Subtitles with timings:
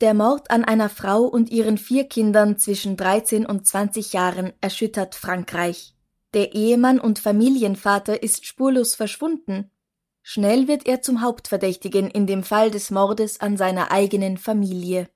[0.00, 5.14] Der Mord an einer Frau und ihren vier Kindern zwischen 13 und 20 Jahren erschüttert
[5.14, 5.94] Frankreich.
[6.32, 9.70] Der Ehemann und Familienvater ist spurlos verschwunden.
[10.22, 15.08] Schnell wird er zum Hauptverdächtigen in dem Fall des Mordes an seiner eigenen Familie.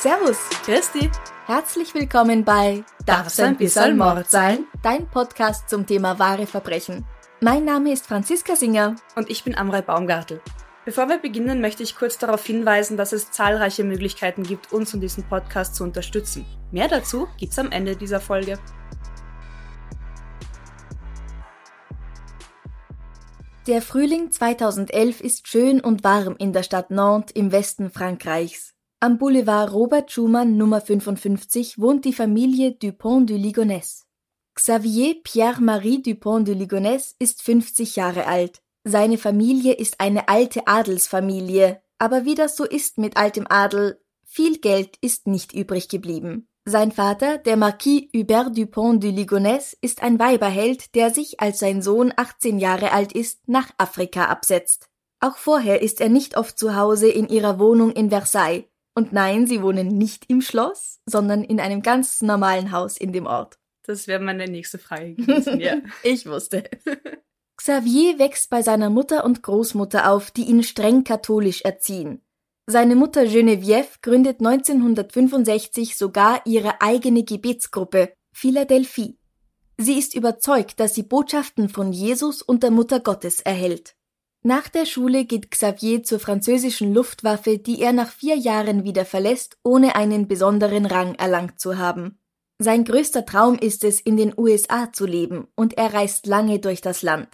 [0.00, 1.10] Servus, Christi,
[1.44, 4.64] herzlich willkommen bei Darf's ein bisschen Mord sein?
[4.82, 7.04] Dein Podcast zum Thema wahre Verbrechen.
[7.42, 8.96] Mein Name ist Franziska Singer.
[9.14, 10.40] und ich bin Amrei Baumgartel.
[10.86, 15.02] Bevor wir beginnen, möchte ich kurz darauf hinweisen, dass es zahlreiche Möglichkeiten gibt, uns und
[15.02, 16.46] diesen Podcast zu unterstützen.
[16.70, 18.58] Mehr dazu gibt's am Ende dieser Folge.
[23.66, 28.72] Der Frühling 2011 ist schön und warm in der Stadt Nantes im Westen Frankreichs.
[29.02, 34.04] Am Boulevard Robert Schumann Nummer 55 wohnt die Familie Dupont du Ligonnès.
[34.54, 38.60] Xavier Pierre-Marie Dupont du Ligonnès ist 50 Jahre alt.
[38.84, 44.58] Seine Familie ist eine alte Adelsfamilie, aber wie das so ist mit altem Adel, viel
[44.58, 46.46] Geld ist nicht übrig geblieben.
[46.66, 51.80] Sein Vater, der Marquis Hubert Dupont du Ligonnès, ist ein Weiberheld, der sich, als sein
[51.80, 54.90] Sohn 18 Jahre alt ist, nach Afrika absetzt.
[55.20, 58.64] Auch vorher ist er nicht oft zu Hause in ihrer Wohnung in Versailles.
[59.00, 63.24] Und nein, sie wohnen nicht im Schloss, sondern in einem ganz normalen Haus in dem
[63.24, 63.58] Ort.
[63.86, 65.76] Das wäre meine nächste Frage gewesen, ja.
[66.02, 66.64] Ich wusste.
[67.56, 72.20] Xavier wächst bei seiner Mutter und Großmutter auf, die ihn streng katholisch erziehen.
[72.66, 79.18] Seine Mutter Geneviève gründet 1965 sogar ihre eigene Gebetsgruppe, Philadelphie.
[79.78, 83.96] Sie ist überzeugt, dass sie Botschaften von Jesus und der Mutter Gottes erhält.
[84.42, 89.58] Nach der Schule geht Xavier zur französischen Luftwaffe, die er nach vier Jahren wieder verlässt,
[89.62, 92.18] ohne einen besonderen Rang erlangt zu haben.
[92.58, 96.80] Sein größter Traum ist es, in den USA zu leben, und er reist lange durch
[96.80, 97.28] das Land.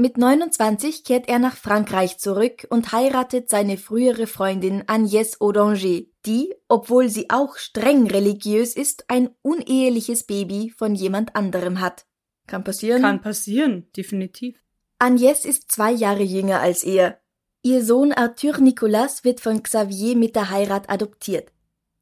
[0.00, 6.54] Mit 29 kehrt er nach Frankreich zurück und heiratet seine frühere Freundin Agnès Audanger, die,
[6.68, 12.06] obwohl sie auch streng religiös ist, ein uneheliches Baby von jemand anderem hat.
[12.46, 13.02] Kann passieren.
[13.02, 14.60] Kann passieren, definitiv.
[15.00, 17.20] Agnès ist zwei Jahre jünger als er.
[17.62, 21.52] Ihr Sohn Arthur Nicolas wird von Xavier mit der Heirat adoptiert.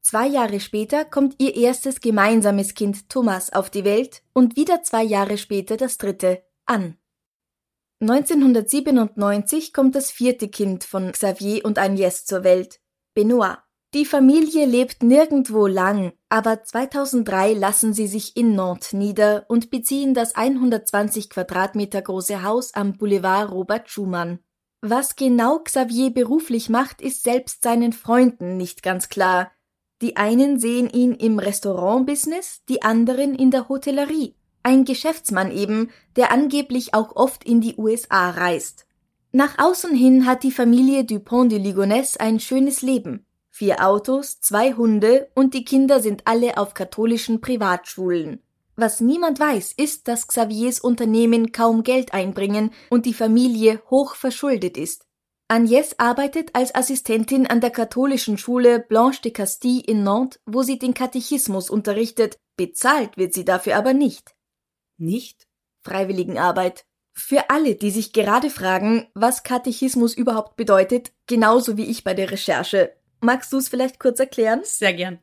[0.00, 5.02] Zwei Jahre später kommt ihr erstes gemeinsames Kind Thomas auf die Welt und wieder zwei
[5.02, 6.96] Jahre später das dritte, Anne.
[8.00, 12.80] 1997 kommt das vierte Kind von Xavier und Agnès zur Welt,
[13.14, 13.58] Benoit.
[13.94, 20.12] Die Familie lebt nirgendwo lang, aber 2003 lassen sie sich in Nantes nieder und beziehen
[20.12, 24.40] das 120 Quadratmeter große Haus am Boulevard Robert Schumann.
[24.82, 29.50] Was genau Xavier beruflich macht, ist selbst seinen Freunden nicht ganz klar.
[30.02, 34.34] Die einen sehen ihn im Restaurantbusiness, die anderen in der Hotellerie.
[34.62, 38.86] Ein Geschäftsmann eben, der angeblich auch oft in die USA reist.
[39.32, 43.25] Nach außen hin hat die Familie Dupont de Ligonnès ein schönes Leben.
[43.58, 48.42] Vier Autos, zwei Hunde und die Kinder sind alle auf katholischen Privatschulen.
[48.74, 54.76] Was niemand weiß, ist, dass Xaviers Unternehmen kaum Geld einbringen und die Familie hoch verschuldet
[54.76, 55.06] ist.
[55.48, 60.78] Agnès arbeitet als Assistentin an der katholischen Schule Blanche de Castille in Nantes, wo sie
[60.78, 64.34] den Katechismus unterrichtet, bezahlt wird sie dafür aber nicht.
[64.98, 65.48] Nicht?
[65.82, 66.84] Freiwilligenarbeit.
[67.14, 72.30] Für alle, die sich gerade fragen, was Katechismus überhaupt bedeutet, genauso wie ich bei der
[72.30, 72.95] Recherche.
[73.20, 74.60] Magst du es vielleicht kurz erklären?
[74.64, 75.18] Sehr gern.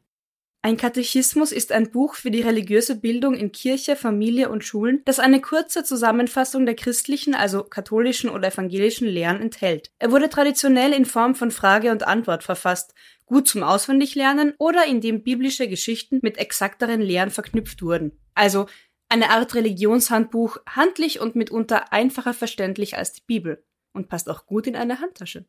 [0.65, 5.19] Ein Katechismus ist ein Buch für die religiöse Bildung in Kirche, Familie und Schulen, das
[5.19, 9.91] eine kurze Zusammenfassung der christlichen, also katholischen oder evangelischen Lehren enthält.
[9.99, 12.93] Er wurde traditionell in Form von Frage und Antwort verfasst,
[13.25, 18.17] gut zum Auswendiglernen oder indem biblische Geschichten mit exakteren Lehren verknüpft wurden.
[18.33, 18.67] Also
[19.09, 24.65] eine Art Religionshandbuch, handlich und mitunter einfacher verständlich als die Bibel und passt auch gut
[24.65, 25.45] in eine Handtasche.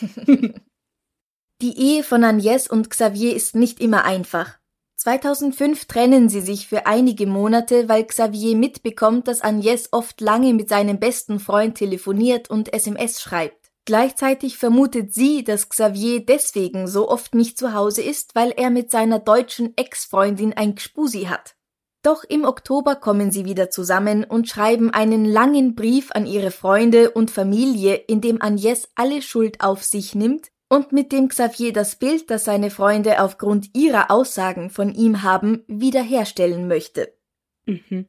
[1.62, 4.58] Die Ehe von Agnès und Xavier ist nicht immer einfach.
[4.96, 10.68] 2005 trennen sie sich für einige Monate, weil Xavier mitbekommt, dass Agnès oft lange mit
[10.68, 13.70] seinem besten Freund telefoniert und SMS schreibt.
[13.84, 18.90] Gleichzeitig vermutet sie, dass Xavier deswegen so oft nicht zu Hause ist, weil er mit
[18.90, 21.54] seiner deutschen Ex-Freundin ein Gspusi hat.
[22.02, 27.12] Doch im Oktober kommen sie wieder zusammen und schreiben einen langen Brief an ihre Freunde
[27.12, 31.96] und Familie, in dem Agnes alle Schuld auf sich nimmt und mit dem Xavier das
[31.96, 37.12] Bild, das seine Freunde aufgrund ihrer Aussagen von ihm haben, wiederherstellen möchte.
[37.66, 38.06] Mhm.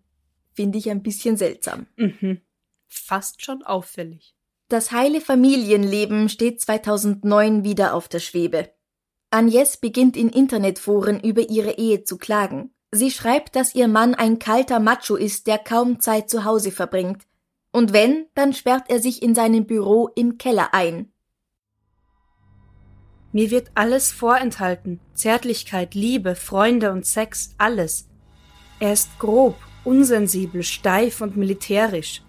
[0.53, 1.87] Finde ich ein bisschen seltsam.
[1.97, 2.39] Mhm.
[2.87, 4.33] Fast schon auffällig.
[4.69, 8.69] Das heile Familienleben steht 2009 wieder auf der Schwebe.
[9.29, 12.73] Agnes beginnt in Internetforen über ihre Ehe zu klagen.
[12.91, 17.23] Sie schreibt, dass ihr Mann ein kalter Macho ist, der kaum Zeit zu Hause verbringt.
[17.73, 21.12] Und wenn, dann sperrt er sich in seinem Büro im Keller ein.
[23.33, 24.99] Mir wird alles vorenthalten.
[25.15, 28.07] Zärtlichkeit, Liebe, Freunde und Sex, alles.
[28.79, 32.21] Er ist grob, unsensibel, steif und militärisch.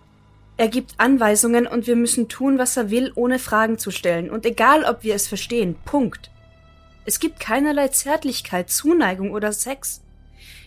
[0.56, 4.46] Er gibt Anweisungen und wir müssen tun, was er will, ohne Fragen zu stellen, und
[4.46, 5.76] egal ob wir es verstehen.
[5.84, 6.30] Punkt.
[7.04, 10.02] Es gibt keinerlei Zärtlichkeit, Zuneigung oder Sex.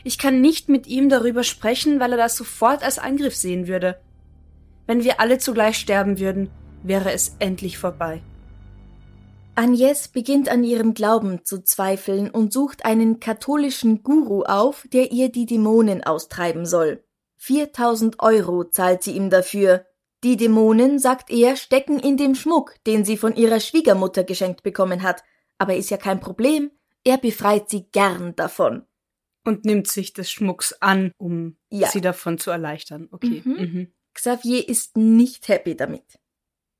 [0.03, 3.99] Ich kann nicht mit ihm darüber sprechen, weil er das sofort als Angriff sehen würde.
[4.85, 6.51] Wenn wir alle zugleich sterben würden,
[6.83, 8.21] wäre es endlich vorbei.
[9.57, 15.29] Agnes beginnt an ihrem Glauben zu zweifeln und sucht einen katholischen Guru auf, der ihr
[15.31, 17.03] die Dämonen austreiben soll.
[17.37, 19.87] 4000 Euro zahlt sie ihm dafür.
[20.23, 25.01] Die Dämonen, sagt er, stecken in dem Schmuck, den sie von ihrer Schwiegermutter geschenkt bekommen
[25.01, 25.23] hat.
[25.57, 26.69] Aber ist ja kein Problem.
[27.03, 28.83] Er befreit sie gern davon
[29.43, 31.87] und nimmt sich des Schmucks an, um Ja.
[31.89, 33.07] sie davon zu erleichtern.
[33.11, 33.41] Okay.
[33.43, 33.53] Mhm.
[33.53, 33.93] Mhm.
[34.13, 36.19] Xavier ist nicht happy damit.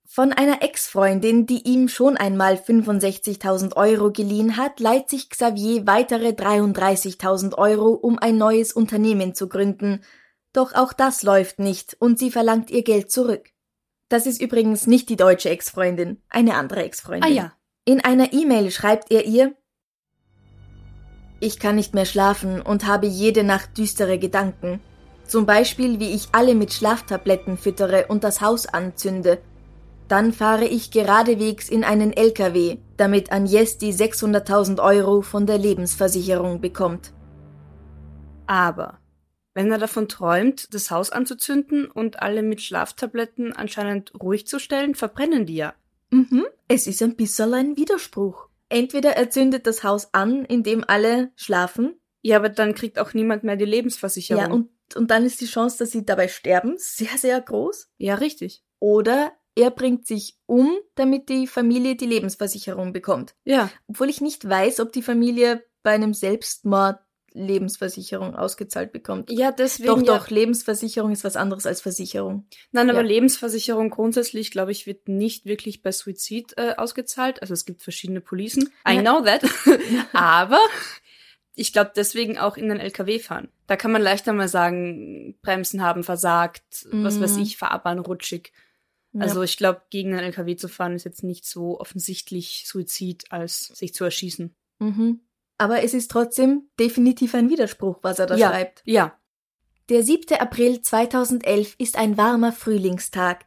[0.10, 6.30] Von einer Ex-Freundin, die ihm schon einmal 65.000 Euro geliehen hat, leiht sich Xavier weitere
[6.30, 10.02] 33.000 Euro, um ein neues Unternehmen zu gründen.
[10.54, 13.50] Doch auch das läuft nicht und sie verlangt ihr Geld zurück.
[14.08, 17.30] Das ist übrigens nicht die deutsche Ex-Freundin, eine andere Ex-Freundin.
[17.30, 17.54] Ah ja.
[17.84, 19.56] In einer E-Mail schreibt er ihr,
[21.42, 24.80] ich kann nicht mehr schlafen und habe jede Nacht düstere Gedanken.
[25.28, 29.40] Zum Beispiel, wie ich alle mit Schlaftabletten füttere und das Haus anzünde.
[30.08, 36.62] Dann fahre ich geradewegs in einen LKW, damit Agnes die 600.000 Euro von der Lebensversicherung
[36.62, 37.14] bekommt.
[38.46, 39.00] Aber
[39.54, 44.96] wenn er davon träumt, das Haus anzuzünden und alle mit Schlaftabletten anscheinend ruhig zu stellen,
[44.96, 45.74] verbrennen die ja.
[46.12, 48.48] Mhm, es ist ein bisschen ein Widerspruch.
[48.70, 53.14] Entweder er zündet das Haus an, in dem alle schlafen, Ja, aber dann kriegt auch
[53.14, 54.44] niemand mehr die Lebensversicherung.
[54.46, 57.90] ja, und, und dann ist die Chance, dass sie dabei sterben, sehr, sehr groß.
[57.98, 58.64] ja, richtig.
[58.80, 63.36] Oder er bringt sich um, damit die Familie die Lebensversicherung bekommt.
[63.44, 67.00] Ja, Obwohl ich nicht weiß, ob die Familie bei einem Selbstmord
[67.34, 69.30] Lebensversicherung ausgezahlt bekommt.
[69.30, 69.88] ja, deswegen.
[69.88, 70.18] doch, ja.
[70.18, 72.48] doch, Lebensversicherung ist was anderes als Versicherung.
[72.72, 73.06] Nein, aber Ja.
[73.08, 77.42] Lebensversicherung grundsätzlich, glaube ich, wird nicht wirklich bei Suizid äh, ausgezahlt.
[77.42, 78.70] Also es gibt verschiedene Policen.
[78.90, 79.44] I know that.
[80.14, 80.60] aber
[81.54, 83.50] ich glaube deswegen auch in den LKW fahren.
[83.68, 87.42] Da kann man leichter mal sagen, Bremsen haben versagt, was weiß Mhm.
[87.44, 88.52] ich, Fahrbahn rutschig.
[89.22, 93.68] Also ich glaube, gegen einen LKW zu fahren ist jetzt nicht so offensichtlich Suizid, als
[93.68, 94.54] sich zu erschießen.
[94.80, 95.22] Mhm.
[95.58, 98.50] Aber es ist trotzdem definitiv ein Widerspruch, was er da Ja.
[98.50, 98.82] schreibt.
[98.86, 99.18] Ja,
[99.90, 100.36] Der 7.
[100.40, 103.46] April 2011 ist ein warmer Frühlingstag.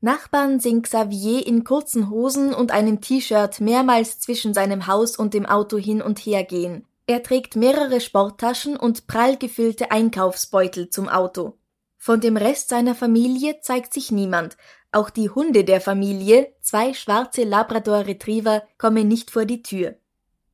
[0.00, 5.46] Nachbarn sehen Xavier in kurzen Hosen und einem T-Shirt mehrmals zwischen seinem Haus und dem
[5.46, 6.86] Auto hin und her gehen.
[7.06, 11.54] Er trägt mehrere Sporttaschen und prall gefüllte Einkaufsbeutel zum Auto.
[11.96, 14.56] Von dem Rest seiner Familie zeigt sich niemand.
[14.90, 19.96] Auch die Hunde der Familie, zwei schwarze Labrador Retriever, kommen nicht vor die Tür.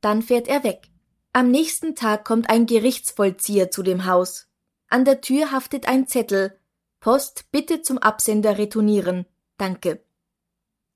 [0.01, 0.89] Dann fährt er weg.
[1.31, 4.47] Am nächsten Tag kommt ein Gerichtsvollzieher zu dem Haus.
[4.89, 6.57] An der Tür haftet ein Zettel.
[6.99, 9.25] Post bitte zum Absender retournieren.
[9.57, 10.03] Danke.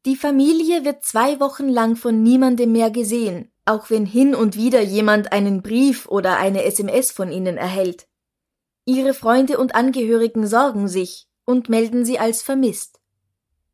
[0.05, 4.81] Die Familie wird zwei Wochen lang von niemandem mehr gesehen, auch wenn hin und wieder
[4.81, 8.07] jemand einen Brief oder eine SMS von ihnen erhält.
[8.85, 12.98] Ihre Freunde und Angehörigen sorgen sich und melden sie als vermisst.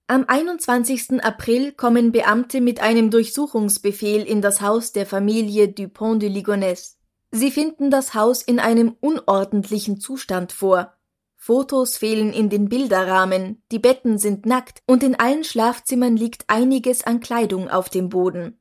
[0.08, 1.24] Am 21.
[1.24, 6.98] April kommen Beamte mit einem Durchsuchungsbefehl in das Haus der Familie Dupont de Ligonnès.
[7.32, 10.94] Sie finden das Haus in einem unordentlichen Zustand vor.
[11.36, 17.04] Fotos fehlen in den Bilderrahmen, die Betten sind nackt und in allen Schlafzimmern liegt einiges
[17.04, 18.60] an Kleidung auf dem Boden.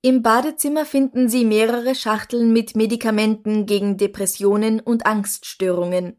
[0.00, 6.18] Im Badezimmer finden Sie mehrere Schachteln mit Medikamenten gegen Depressionen und Angststörungen.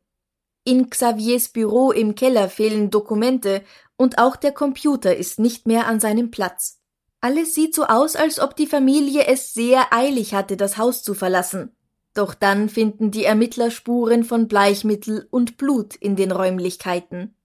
[0.63, 3.63] In Xaviers Büro im Keller fehlen Dokumente
[3.97, 6.79] und auch der Computer ist nicht mehr an seinem Platz.
[7.21, 11.13] Alles sieht so aus, als ob die Familie es sehr eilig hatte, das Haus zu
[11.13, 11.75] verlassen.
[12.13, 17.35] Doch dann finden die Ermittler Spuren von Bleichmittel und Blut in den Räumlichkeiten.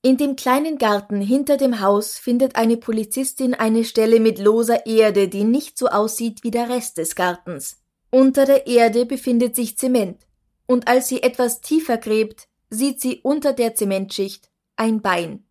[0.00, 5.28] In dem kleinen Garten hinter dem Haus findet eine Polizistin eine Stelle mit loser Erde,
[5.28, 7.82] die nicht so aussieht wie der Rest des Gartens.
[8.10, 10.26] Unter der Erde befindet sich Zement,
[10.66, 15.44] und als sie etwas tiefer gräbt, sieht sie unter der Zementschicht ein Bein.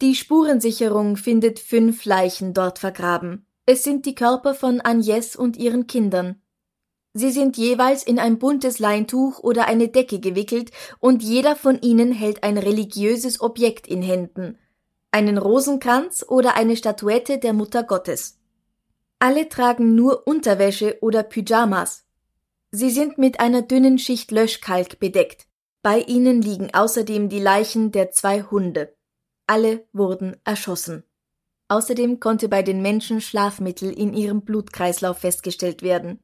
[0.00, 3.46] Die Spurensicherung findet fünf Leichen dort vergraben.
[3.66, 6.42] Es sind die Körper von Agnes und ihren Kindern.
[7.14, 12.12] Sie sind jeweils in ein buntes Leintuch oder eine Decke gewickelt und jeder von ihnen
[12.12, 14.58] hält ein religiöses Objekt in Händen,
[15.12, 18.40] einen Rosenkranz oder eine Statuette der Mutter Gottes.
[19.20, 22.04] Alle tragen nur Unterwäsche oder Pyjamas.
[22.72, 25.46] Sie sind mit einer dünnen Schicht Löschkalk bedeckt.
[25.84, 28.96] Bei ihnen liegen außerdem die Leichen der zwei Hunde.
[29.46, 31.04] Alle wurden erschossen.
[31.68, 36.22] Außerdem konnte bei den Menschen Schlafmittel in ihrem Blutkreislauf festgestellt werden.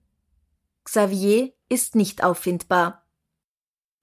[0.85, 3.07] Xavier ist nicht auffindbar.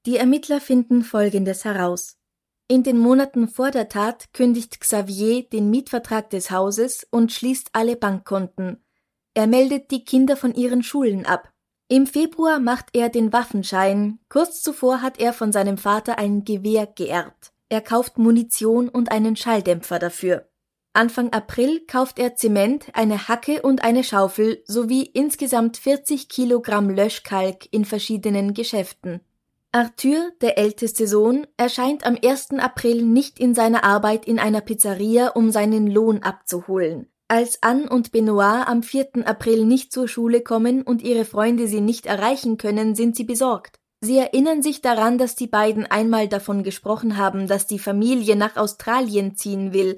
[0.06, 2.20] Die Ermittler finden Folgendes heraus.
[2.68, 7.96] In den Monaten vor der Tat kündigt Xavier den Mietvertrag des Hauses und schließt alle
[7.96, 8.86] Bankkonten.
[9.34, 11.52] Er meldet die Kinder von ihren Schulen ab.
[11.90, 16.86] Im Februar macht er den Waffenschein, kurz zuvor hat er von seinem Vater ein Gewehr
[16.86, 17.54] geerbt.
[17.70, 20.50] Er kauft Munition und einen Schalldämpfer dafür.
[20.92, 27.72] Anfang April kauft er Zement, eine Hacke und eine Schaufel sowie insgesamt 40 Kilogramm Löschkalk
[27.72, 29.22] in verschiedenen Geschäften.
[29.72, 32.52] Arthur, der älteste Sohn, erscheint am 1.
[32.58, 37.08] April nicht in seiner Arbeit in einer Pizzeria, um seinen Lohn abzuholen.
[37.30, 39.28] Als Anne und Benoit am 4.
[39.28, 43.80] April nicht zur Schule kommen und ihre Freunde sie nicht erreichen können, sind sie besorgt.
[44.00, 48.56] Sie erinnern sich daran, dass die beiden einmal davon gesprochen haben, dass die Familie nach
[48.56, 49.98] Australien ziehen will,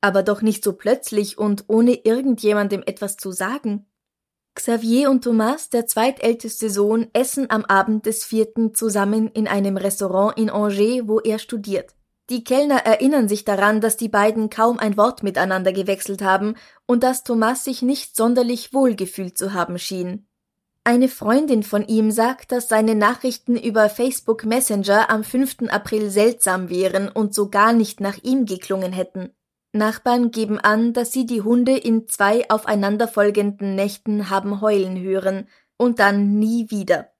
[0.00, 3.86] aber doch nicht so plötzlich und ohne irgendjemandem etwas zu sagen.
[4.54, 10.38] Xavier und Thomas, der zweitälteste Sohn, essen am Abend des vierten zusammen in einem Restaurant
[10.38, 11.94] in Angers, wo er studiert.
[12.30, 16.54] Die Kellner erinnern sich daran, dass die beiden kaum ein Wort miteinander gewechselt haben
[16.86, 20.28] und dass Thomas sich nicht sonderlich wohlgefühlt zu haben schien.
[20.84, 25.68] Eine Freundin von ihm sagt, dass seine Nachrichten über Facebook Messenger am 5.
[25.70, 29.30] April seltsam wären und so gar nicht nach ihm geklungen hätten.
[29.72, 35.98] Nachbarn geben an, dass sie die Hunde in zwei aufeinanderfolgenden Nächten haben heulen hören und
[35.98, 37.10] dann nie wieder.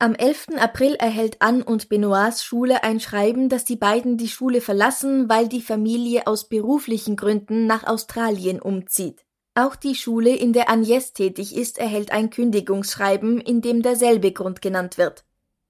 [0.00, 0.58] Am 11.
[0.58, 5.48] April erhält Anne und Benoits Schule ein Schreiben, dass die beiden die Schule verlassen, weil
[5.48, 9.24] die Familie aus beruflichen Gründen nach Australien umzieht.
[9.54, 14.60] Auch die Schule, in der Agnes tätig ist, erhält ein Kündigungsschreiben, in dem derselbe Grund
[14.60, 15.24] genannt wird.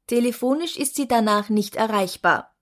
[0.07, 2.55] Telefonisch ist sie danach nicht erreichbar.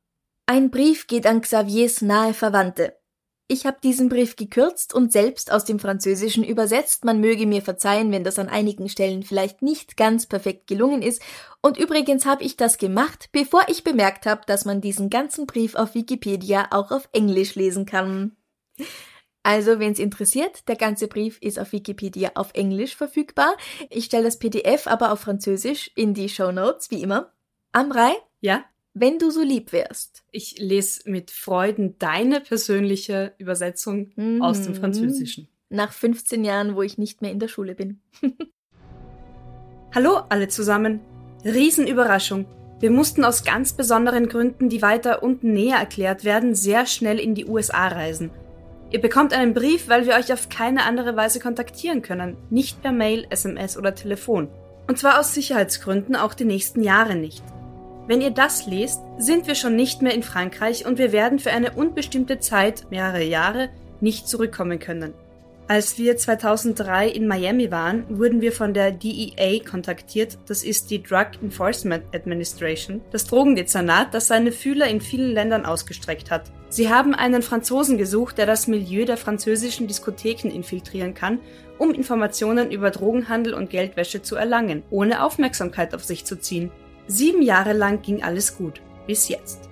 [0.46, 2.98] Ein Brief geht an Xaviers nahe Verwandte.
[3.52, 7.04] Ich habe diesen Brief gekürzt und selbst aus dem Französischen übersetzt.
[7.04, 11.20] Man möge mir verzeihen, wenn das an einigen Stellen vielleicht nicht ganz perfekt gelungen ist.
[11.60, 15.74] Und übrigens habe ich das gemacht, bevor ich bemerkt habe, dass man diesen ganzen Brief
[15.74, 18.38] auf Wikipedia auch auf Englisch lesen kann.
[19.42, 23.54] Also, wenn es interessiert, der ganze Brief ist auf Wikipedia auf Englisch verfügbar.
[23.90, 27.34] Ich stelle das PDF aber auf Französisch in die Show Notes, wie immer.
[27.72, 28.14] Amrei?
[28.40, 28.64] Ja?
[28.94, 30.22] Wenn du so lieb wärst.
[30.32, 34.42] Ich lese mit Freuden deine persönliche Übersetzung mhm.
[34.42, 35.48] aus dem Französischen.
[35.70, 38.02] Nach 15 Jahren, wo ich nicht mehr in der Schule bin.
[39.94, 41.00] Hallo alle zusammen.
[41.42, 42.44] Riesenüberraschung.
[42.80, 47.34] Wir mussten aus ganz besonderen Gründen, die weiter unten näher erklärt werden, sehr schnell in
[47.34, 48.30] die USA reisen.
[48.90, 52.36] Ihr bekommt einen Brief, weil wir euch auf keine andere Weise kontaktieren können.
[52.50, 54.48] Nicht per Mail, SMS oder Telefon.
[54.86, 57.42] Und zwar aus Sicherheitsgründen auch die nächsten Jahre nicht.
[58.12, 61.50] Wenn ihr das lest, sind wir schon nicht mehr in Frankreich und wir werden für
[61.50, 63.70] eine unbestimmte Zeit, mehrere Jahre,
[64.02, 65.14] nicht zurückkommen können.
[65.66, 71.02] Als wir 2003 in Miami waren, wurden wir von der DEA kontaktiert, das ist die
[71.02, 76.52] Drug Enforcement Administration, das Drogendezernat, das seine Fühler in vielen Ländern ausgestreckt hat.
[76.68, 81.40] Sie haben einen Franzosen gesucht, der das Milieu der französischen Diskotheken infiltrieren kann,
[81.78, 86.70] um Informationen über Drogenhandel und Geldwäsche zu erlangen, ohne Aufmerksamkeit auf sich zu ziehen.
[87.08, 89.68] Sieben Jahre lang ging alles gut, bis jetzt.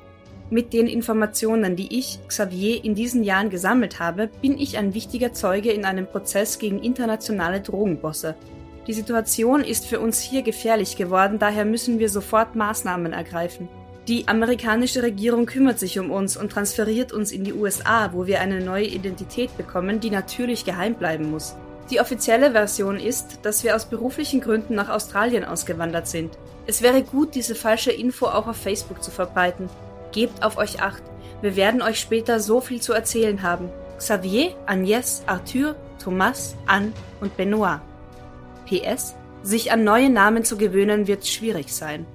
[0.51, 5.33] Mit den Informationen, die ich, Xavier, in diesen Jahren gesammelt habe, bin ich ein wichtiger
[5.33, 8.35] Zeuge in einem Prozess gegen internationale Drogenbosse.
[8.89, 13.69] Die Situation ist für uns hier gefährlich geworden, daher müssen wir sofort Maßnahmen ergreifen.
[14.09, 18.41] Die amerikanische Regierung kümmert sich um uns und transferiert uns in die USA, wo wir
[18.41, 21.55] eine neue Identität bekommen, die natürlich geheim bleiben muss.
[21.91, 26.37] Die offizielle Version ist, dass wir aus beruflichen Gründen nach Australien ausgewandert sind.
[26.71, 29.69] Es wäre gut, diese falsche Info auch auf Facebook zu verbreiten.
[30.13, 31.03] Gebt auf euch acht.
[31.43, 33.69] Wir werden euch später so viel zu erzählen haben.
[33.99, 37.81] Xavier, Agnès, Arthur, Thomas, Anne und Benoit.
[38.67, 39.17] PS.
[39.43, 42.07] Sich an neue Namen zu gewöhnen wird schwierig sein.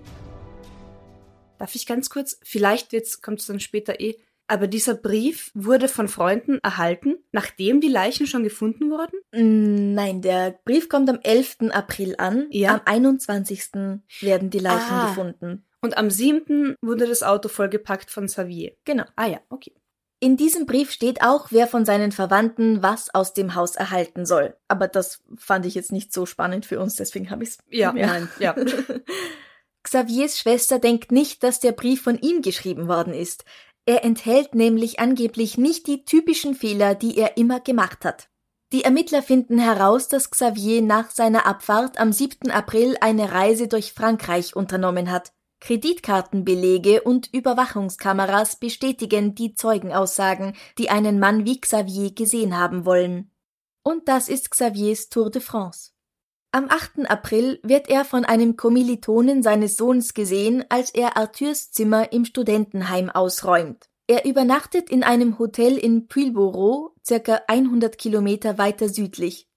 [1.59, 4.15] Darf ich ganz kurz, vielleicht kommt es dann später eh,
[4.47, 9.17] Aber dieser Brief wurde von Freunden erhalten, nachdem die Leichen schon gefunden wurden?
[9.33, 11.71] Mm, Nein, der Brief kommt am 11.
[11.71, 12.45] April an.
[12.51, 12.75] Ja.
[12.75, 14.01] Am 21.
[14.21, 15.07] werden die Leichen Ah.
[15.07, 15.65] gefunden.
[15.81, 16.75] Und am 7.
[16.81, 18.73] wurde das Auto vollgepackt von Xavier.
[18.85, 19.05] Genau.
[19.15, 19.73] Ah ja, okay.
[20.19, 24.55] In diesem Brief steht auch, wer von seinen Verwandten was aus dem Haus erhalten soll.
[24.67, 27.57] Aber das fand ich jetzt nicht so spannend für uns, deswegen habe ich es.
[27.69, 28.55] Ja, nein, ja.
[29.83, 33.45] Xaviers Schwester denkt nicht, dass der Brief von ihm geschrieben worden ist.
[33.85, 38.29] Er enthält nämlich angeblich nicht die typischen Fehler, die er immer gemacht hat.
[38.71, 42.49] Die Ermittler finden heraus, dass Xavier nach seiner Abfahrt am 7.
[42.49, 45.33] April eine Reise durch Frankreich unternommen hat.
[45.61, 53.31] Kreditkartenbelege und Überwachungskameras bestätigen die Zeugenaussagen, die einen Mann wie Xavier gesehen haben wollen.
[53.83, 55.94] Und das ist Xaviers Tour de France.
[56.55, 57.09] Am 8.
[57.09, 63.09] April wird er von einem Kommilitonen seines Sohns gesehen, als er Arthurs Zimmer im Studentenheim
[63.09, 63.89] ausräumt.
[64.07, 69.49] Er übernachtet in einem Hotel in Pulborough, circa 100 Kilometer weiter südlich.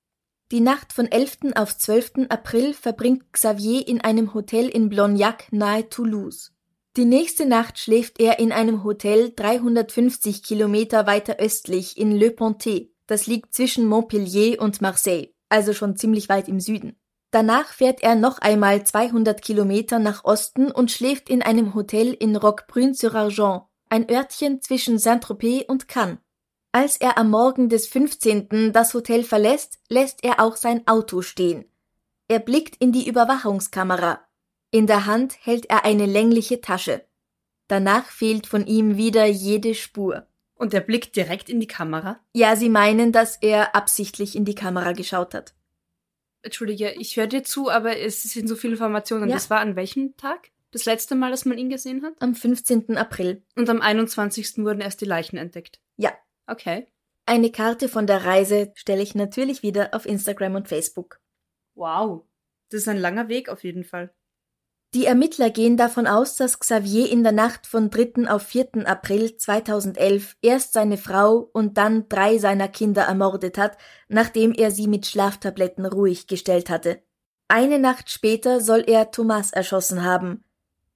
[0.51, 1.55] Die Nacht von 11.
[1.55, 2.27] auf 12.
[2.31, 6.51] April verbringt Xavier in einem Hotel in Blognac nahe Toulouse.
[6.97, 12.91] Die nächste Nacht schläft er in einem Hotel 350 Kilometer weiter östlich in Le Pontet.
[13.07, 16.97] Das liegt zwischen Montpellier und Marseille, also schon ziemlich weit im Süden.
[17.31, 22.37] Danach fährt er noch einmal 200 Kilometer nach Osten und schläft in einem Hotel in
[22.37, 26.19] Roquebrune-sur-Argent, ein Örtchen zwischen Saint-Tropez und Cannes.
[26.73, 28.73] Als er am Morgen des 15.
[28.73, 31.65] das Hotel verlässt, lässt er auch sein Auto stehen.
[32.29, 34.21] Er blickt in die Überwachungskamera.
[34.71, 37.07] In der Hand hält er eine längliche Tasche.
[37.69, 40.27] Danach fehlt von ihm wieder jede Spur.
[40.59, 42.21] Und er blickt direkt in die Kamera.
[42.35, 45.55] Ja, sie meinen, dass er absichtlich in die Kamera geschaut hat.
[46.43, 49.29] Entschuldige, ich höre dir zu, aber es sind so viele Informationen.
[49.29, 49.37] Ja.
[49.37, 50.51] Das war an welchem Tag?
[50.71, 52.15] Das letzte Mal, dass man ihn gesehen hat?
[52.21, 52.97] Am 15.
[52.97, 53.43] April.
[53.57, 54.59] Und am 21.
[54.59, 55.81] wurden erst die Leichen entdeckt.
[55.97, 56.13] Ja.
[56.47, 56.87] Okay.
[57.25, 61.21] Eine Karte von der Reise stelle ich natürlich wieder auf Instagram und Facebook.
[61.75, 62.25] Wow.
[62.71, 64.13] Das ist ein langer Weg auf jeden Fall.
[64.95, 68.27] Die Ermittler gehen davon aus, dass Xavier in der Nacht von 3.
[68.31, 68.89] auf 4.
[68.89, 73.77] April 2011 erst seine Frau und dann drei seiner Kinder ermordet hat,
[74.09, 77.03] nachdem er sie mit Schlaftabletten ruhig gestellt hatte.
[77.49, 80.45] Eine Nacht später soll er Thomas erschossen haben.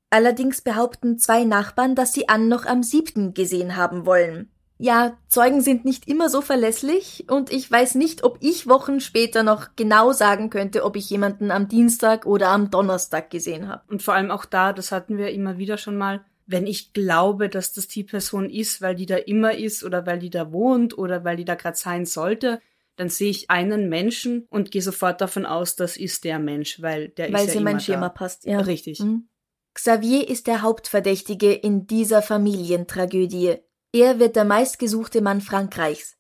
[0.08, 3.34] Allerdings behaupten zwei Nachbarn, dass sie Ann noch am 7.
[3.34, 4.51] gesehen haben wollen.
[4.82, 9.44] Ja, Zeugen sind nicht immer so verlässlich und ich weiß nicht, ob ich Wochen später
[9.44, 13.84] noch genau sagen könnte, ob ich jemanden am Dienstag oder am Donnerstag gesehen habe.
[13.88, 17.48] Und vor allem auch da, das hatten wir immer wieder schon mal, wenn ich glaube,
[17.48, 20.98] dass das die Person ist, weil die da immer ist oder weil die da wohnt
[20.98, 22.60] oder weil die da gerade sein sollte,
[22.96, 27.10] dann sehe ich einen Menschen und gehe sofort davon aus, das ist der Mensch, weil
[27.10, 28.14] der Weil ist ja sie in immer mein Schema da.
[28.14, 28.58] passt, ja.
[28.58, 28.98] Richtig.
[28.98, 29.28] Mhm.
[29.74, 33.58] Xavier ist der Hauptverdächtige in dieser Familientragödie.
[33.92, 36.16] Er wird der meistgesuchte Mann Frankreichs.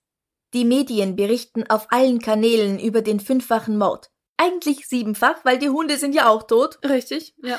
[0.52, 4.10] Die Medien berichten auf allen Kanälen über den fünffachen Mord.
[4.36, 6.78] Eigentlich siebenfach, weil die Hunde sind ja auch tot.
[6.84, 7.58] Richtig, ja.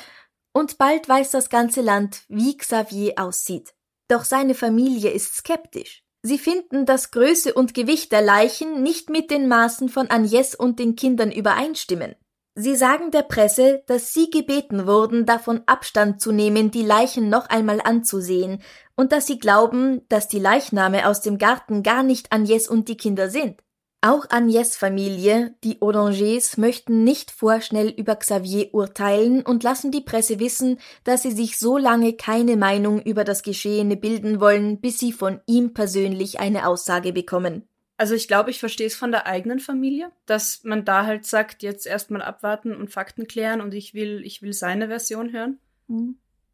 [0.53, 3.73] Und bald weiß das ganze Land, wie Xavier aussieht.
[4.07, 6.03] Doch seine Familie ist skeptisch.
[6.21, 10.77] Sie finden, dass Größe und Gewicht der Leichen nicht mit den Maßen von Agnes und
[10.77, 12.15] den Kindern übereinstimmen.
[12.55, 17.49] Sie sagen der Presse, dass sie gebeten wurden, davon Abstand zu nehmen, die Leichen noch
[17.49, 18.61] einmal anzusehen,
[18.95, 22.97] und dass sie glauben, dass die Leichname aus dem Garten gar nicht Agnes und die
[22.97, 23.63] Kinder sind.
[24.05, 30.39] Auch Agnes Familie, die Orangers, möchten nicht vorschnell über Xavier urteilen und lassen die Presse
[30.39, 35.13] wissen, dass sie sich so lange keine Meinung über das Geschehene bilden wollen, bis sie
[35.13, 37.67] von ihm persönlich eine Aussage bekommen.
[37.97, 41.61] Also ich glaube, ich verstehe es von der eigenen Familie, dass man da halt sagt,
[41.63, 45.59] jetzt erstmal abwarten und Fakten klären und ich will, ich will seine Version hören.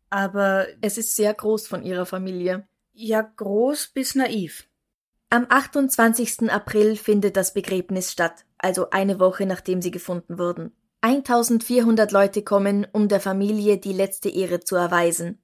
[0.09, 2.67] Aber Es ist sehr groß von ihrer Familie.
[2.93, 4.67] ja, groß bis naiv.
[5.29, 6.49] Am 28.
[6.51, 10.71] April findet das Begräbnis statt, also eine Woche nachdem sie gefunden wurden.
[11.01, 15.41] 1400 Leute kommen, um der Familie die letzte Ehre zu erweisen.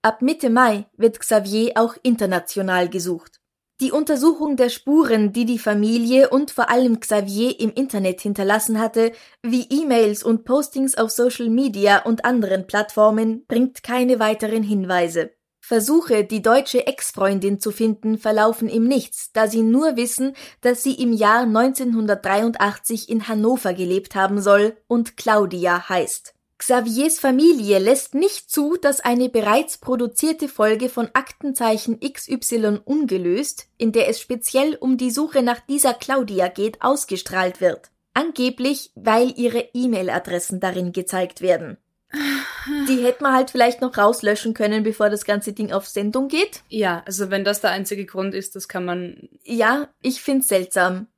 [0.00, 3.40] Ab Mitte Mai wird Xavier auch international gesucht.
[3.84, 9.12] Die Untersuchung der Spuren, die die Familie und vor allem Xavier im Internet hinterlassen hatte,
[9.42, 15.32] wie E-Mails und Postings auf Social Media und anderen Plattformen, bringt keine weiteren Hinweise.
[15.60, 20.94] Versuche, die deutsche Ex-Freundin zu finden, verlaufen im Nichts, da sie nur wissen, dass sie
[20.94, 26.33] im Jahr 1983 in Hannover gelebt haben soll und Claudia heißt.
[26.58, 33.92] Xaviers Familie lässt nicht zu, dass eine bereits produzierte Folge von Aktenzeichen XY ungelöst, in
[33.92, 37.90] der es speziell um die Suche nach dieser Claudia geht, ausgestrahlt wird.
[38.14, 41.76] Angeblich, weil ihre E-Mail-Adressen darin gezeigt werden.
[42.88, 46.62] Die hätte man halt vielleicht noch rauslöschen können, bevor das ganze Ding auf Sendung geht.
[46.68, 49.28] Ja, also wenn das der einzige Grund ist, das kann man.
[49.42, 51.08] Ja, ich find's seltsam.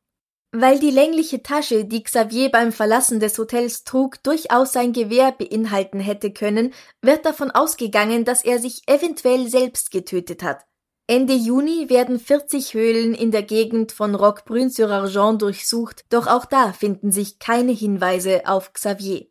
[0.58, 6.00] Weil die längliche Tasche, die Xavier beim Verlassen des Hotels trug, durchaus sein Gewehr beinhalten
[6.00, 10.64] hätte können, wird davon ausgegangen, dass er sich eventuell selbst getötet hat.
[11.06, 17.12] Ende Juni werden 40 Höhlen in der Gegend von Roquebrune-sur-Argent durchsucht, doch auch da finden
[17.12, 19.26] sich keine Hinweise auf Xavier.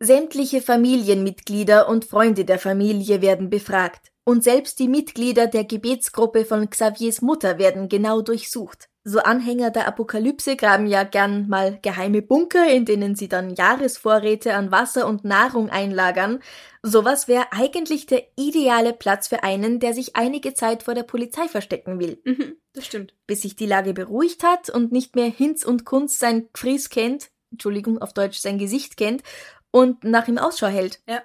[0.00, 6.68] Sämtliche Familienmitglieder und Freunde der Familie werden befragt, und selbst die Mitglieder der Gebetsgruppe von
[6.68, 8.87] Xaviers Mutter werden genau durchsucht.
[9.08, 14.52] So Anhänger der Apokalypse graben ja gern mal geheime Bunker, in denen sie dann Jahresvorräte
[14.52, 16.40] an Wasser und Nahrung einlagern.
[16.82, 21.48] Sowas wäre eigentlich der ideale Platz für einen, der sich einige Zeit vor der Polizei
[21.48, 22.20] verstecken will.
[22.26, 23.14] Mhm, das stimmt.
[23.26, 27.30] Bis sich die Lage beruhigt hat und nicht mehr Hinz und Kunst sein Fries kennt,
[27.50, 29.22] Entschuldigung, auf Deutsch sein Gesicht kennt
[29.70, 31.00] und nach ihm Ausschau hält.
[31.08, 31.22] Ja.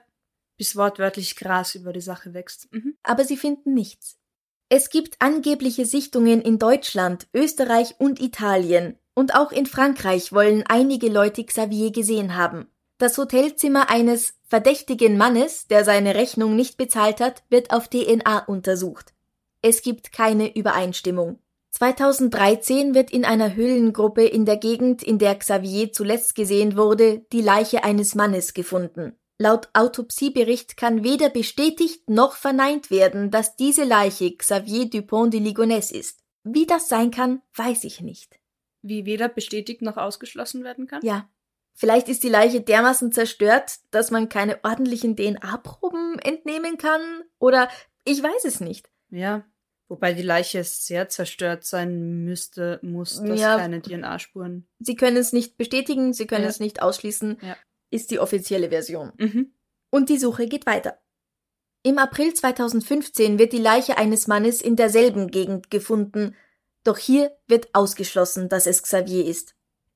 [0.58, 2.74] Bis wortwörtlich Gras über die Sache wächst.
[2.74, 2.96] Mhm.
[3.04, 4.18] Aber sie finden nichts.
[4.76, 8.98] Es gibt angebliche Sichtungen in Deutschland, Österreich und Italien.
[9.14, 12.66] Und auch in Frankreich wollen einige Leute Xavier gesehen haben.
[12.98, 19.14] Das Hotelzimmer eines verdächtigen Mannes, der seine Rechnung nicht bezahlt hat, wird auf DNA untersucht.
[19.62, 21.38] Es gibt keine Übereinstimmung.
[21.70, 27.42] 2013 wird in einer Höhlengruppe in der Gegend, in der Xavier zuletzt gesehen wurde, die
[27.42, 29.16] Leiche eines Mannes gefunden.
[29.44, 35.92] Laut Autopsiebericht kann weder bestätigt noch verneint werden, dass diese Leiche Xavier Dupont de Ligonnès
[35.92, 36.22] ist.
[36.46, 38.40] Wie das sein kann, weiß ich nicht.
[38.84, 41.02] Wie weder bestätigt noch ausgeschlossen werden kann?
[41.04, 41.30] Ja.
[41.74, 47.02] Vielleicht ist die Leiche dermaßen zerstört, dass man keine ordentlichen DNA-Proben entnehmen kann,
[47.38, 47.68] oder
[48.06, 48.90] ich weiß es nicht.
[49.10, 49.44] Ja,
[49.90, 53.58] Wobei die Leiche sehr zerstört sein müsste, muss, dass Ja.
[53.58, 54.66] keine DNA-Spuren.
[54.80, 56.50] Sie können es nicht bestätigen, sie können Ja.
[56.50, 57.58] es nicht ausschließen, Ja.
[57.94, 59.14] Ist die offizielle Version.
[59.18, 59.54] Mhm.
[59.90, 61.00] Und die Suche geht weiter.
[61.84, 66.36] Im April 2015 wird die Leiche eines Mannes in derselben Gegend gefunden,
[66.84, 69.56] doch hier wird ausgeschlossen, dass es Xavier ist.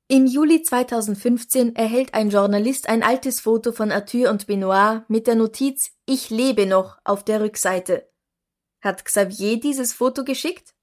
[0.09, 5.35] Im Juli 2015 erhält ein Journalist ein altes Foto von Arthur und Benoit mit der
[5.35, 8.07] Notiz Ich lebe noch auf der Rückseite.
[8.81, 10.75] Hat Xavier dieses Foto geschickt?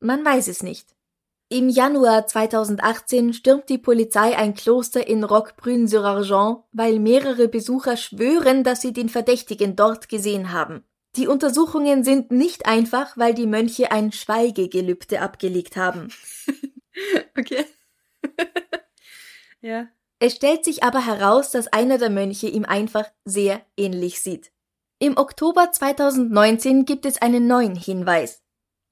[0.00, 0.96] Man weiß es nicht.
[1.52, 8.80] Im Januar 2018 stürmt die Polizei ein Kloster in Roquebrune-sur-Argent, weil mehrere Besucher schwören, dass
[8.80, 10.82] sie den Verdächtigen dort gesehen haben.
[11.14, 16.08] Die Untersuchungen sind nicht einfach, weil die Mönche ein Schweigegelübde abgelegt haben.
[17.38, 17.64] Okay.
[19.62, 19.88] ja.
[20.18, 24.52] Es stellt sich aber heraus, dass einer der Mönche ihm einfach sehr ähnlich sieht.
[24.98, 28.41] Im Oktober 2019 gibt es einen neuen Hinweis.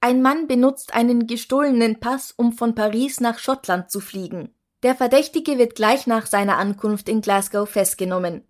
[0.03, 4.53] Ein Mann benutzt einen gestohlenen Pass, um von Paris nach Schottland zu fliegen.
[4.81, 8.43] Der Verdächtige wird gleich nach seiner Ankunft in Glasgow festgenommen.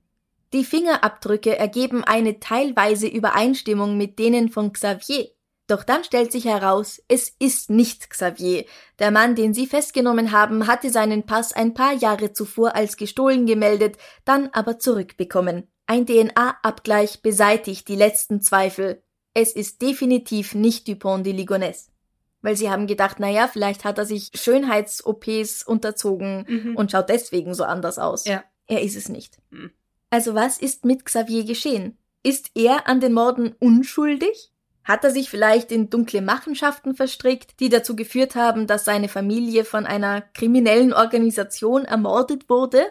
[0.54, 5.28] Die Fingerabdrücke ergeben eine teilweise Übereinstimmung mit denen von Xavier.
[5.68, 8.64] Doch dann stellt sich heraus, es ist nicht Xavier.
[9.00, 13.46] Der Mann, den sie festgenommen haben, hatte seinen Pass ein paar Jahre zuvor als gestohlen
[13.46, 15.70] gemeldet, dann aber zurückbekommen.
[15.86, 19.04] Ein DNA-Abgleich beseitigt die letzten Zweifel.
[19.34, 21.88] Es ist definitiv nicht Dupont de Ligonnès.
[22.42, 26.76] Weil sie haben gedacht, naja, vielleicht hat er sich Schönheits-OPs unterzogen Mhm.
[26.76, 28.26] und schaut deswegen so anders aus.
[28.26, 28.44] Ja.
[28.68, 29.38] Er ist es nicht.
[29.52, 29.72] Hm.
[30.10, 31.98] Also was ist mit Xavier geschehen?
[32.24, 34.52] Ist er an den Morden unschuldig?
[34.84, 39.64] Hat er sich vielleicht in dunkle Machenschaften verstrickt, die dazu geführt haben, dass seine Familie
[39.64, 42.86] von einer kriminellen Organisation ermordet wurde?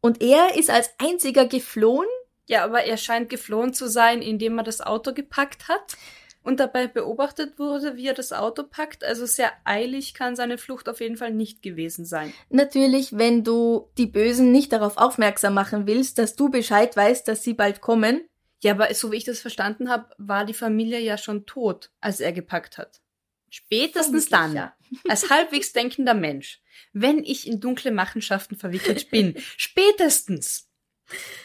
[0.00, 2.08] Und er ist als einziger geflohen?
[2.52, 5.96] Ja, aber er scheint geflohen zu sein, indem er das Auto gepackt hat
[6.42, 9.04] und dabei beobachtet wurde, wie er das Auto packt.
[9.04, 12.30] Also sehr eilig kann seine Flucht auf jeden Fall nicht gewesen sein.
[12.50, 17.42] Natürlich, wenn du die Bösen nicht darauf aufmerksam machen willst, dass du Bescheid weißt, dass
[17.42, 18.20] sie bald kommen.
[18.62, 22.20] Ja, aber so wie ich das verstanden habe, war die Familie ja schon tot, als
[22.20, 23.00] er gepackt hat.
[23.48, 24.76] Spätestens dann, ja.
[25.08, 26.60] als halbwegs denkender Mensch,
[26.92, 30.68] wenn ich in dunkle Machenschaften verwickelt bin, spätestens,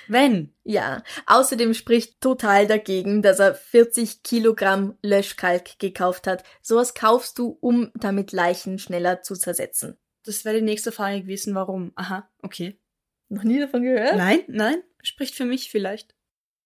[0.08, 6.44] wenn, Ja, außerdem spricht total dagegen, dass er 40 Kilogramm Löschkalk gekauft hat.
[6.62, 9.98] Sowas kaufst du, um damit Leichen schneller zu zersetzen.
[10.26, 11.94] das wäre die nächste Frage gewesen, warum.
[11.96, 12.80] Aha, okay.
[13.30, 14.16] Noch nie davon gehört?
[14.18, 16.16] Nein, nein, spricht für mich vielleicht.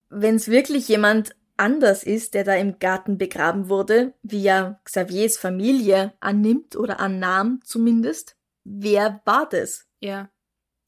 [0.10, 5.38] Wenn es wirklich jemand anders ist, der da im Garten begraben wurde, wie ja Xaviers
[5.38, 9.88] Familie annimmt oder annahm zumindest, wer war das?
[10.00, 10.31] Ja.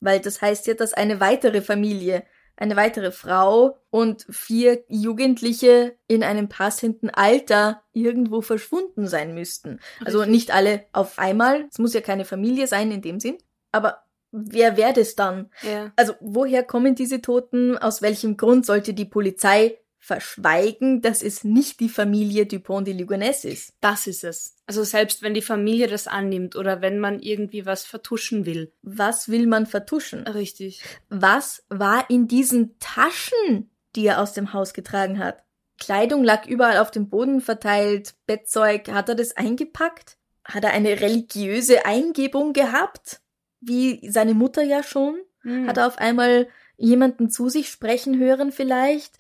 [0.04, 2.24] Weil das heißt ja, dass eine weitere Familie,
[2.58, 9.80] eine weitere Frau und vier Jugendliche in einem passenden Alter irgendwo verschwunden sein müssten.
[10.04, 11.66] Also nicht alle auf einmal.
[11.72, 13.38] Es muss ja keine Familie sein in dem Sinn.
[13.72, 15.50] Aber wer wäre das dann?
[15.62, 15.92] Ja.
[15.96, 17.78] Also woher kommen diese Toten?
[17.78, 23.46] Aus welchem Grund sollte die Polizei verschweigen, dass es nicht die Familie Dupont de Ligonnès
[23.46, 23.74] ist?
[23.80, 24.58] Das ist es.
[24.68, 28.74] Also selbst wenn die Familie das annimmt oder wenn man irgendwie was vertuschen will.
[28.82, 30.28] Was will man vertuschen?
[30.28, 30.84] Richtig.
[31.08, 35.42] Was war in diesen Taschen, die er aus dem Haus getragen hat?
[35.80, 40.18] Kleidung lag überall auf dem Boden verteilt, Bettzeug, hat er das eingepackt?
[40.44, 43.22] Hat er eine religiöse Eingebung gehabt?
[43.62, 45.16] Wie seine Mutter ja schon?
[45.44, 45.66] Hm.
[45.66, 49.18] Hat er auf einmal jemanden zu sich sprechen hören vielleicht?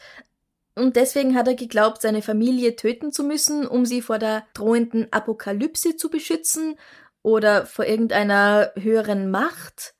[0.75, 5.11] Und deswegen hat er geglaubt, seine Familie töten zu müssen, um sie vor der drohenden
[5.11, 6.75] Apokalypse zu beschützen
[7.21, 9.95] oder vor irgendeiner höheren Macht.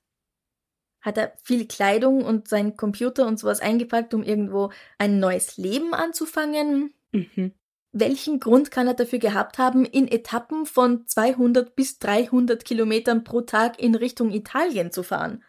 [1.01, 5.93] Hat er viel Kleidung und seinen Computer und sowas eingepackt, um irgendwo ein neues Leben
[5.93, 6.93] anzufangen?
[7.11, 7.53] Mhm.
[7.91, 13.41] Welchen Grund kann er dafür gehabt haben, in Etappen von 200 bis 300 Kilometern pro
[13.41, 15.43] Tag in Richtung Italien zu fahren?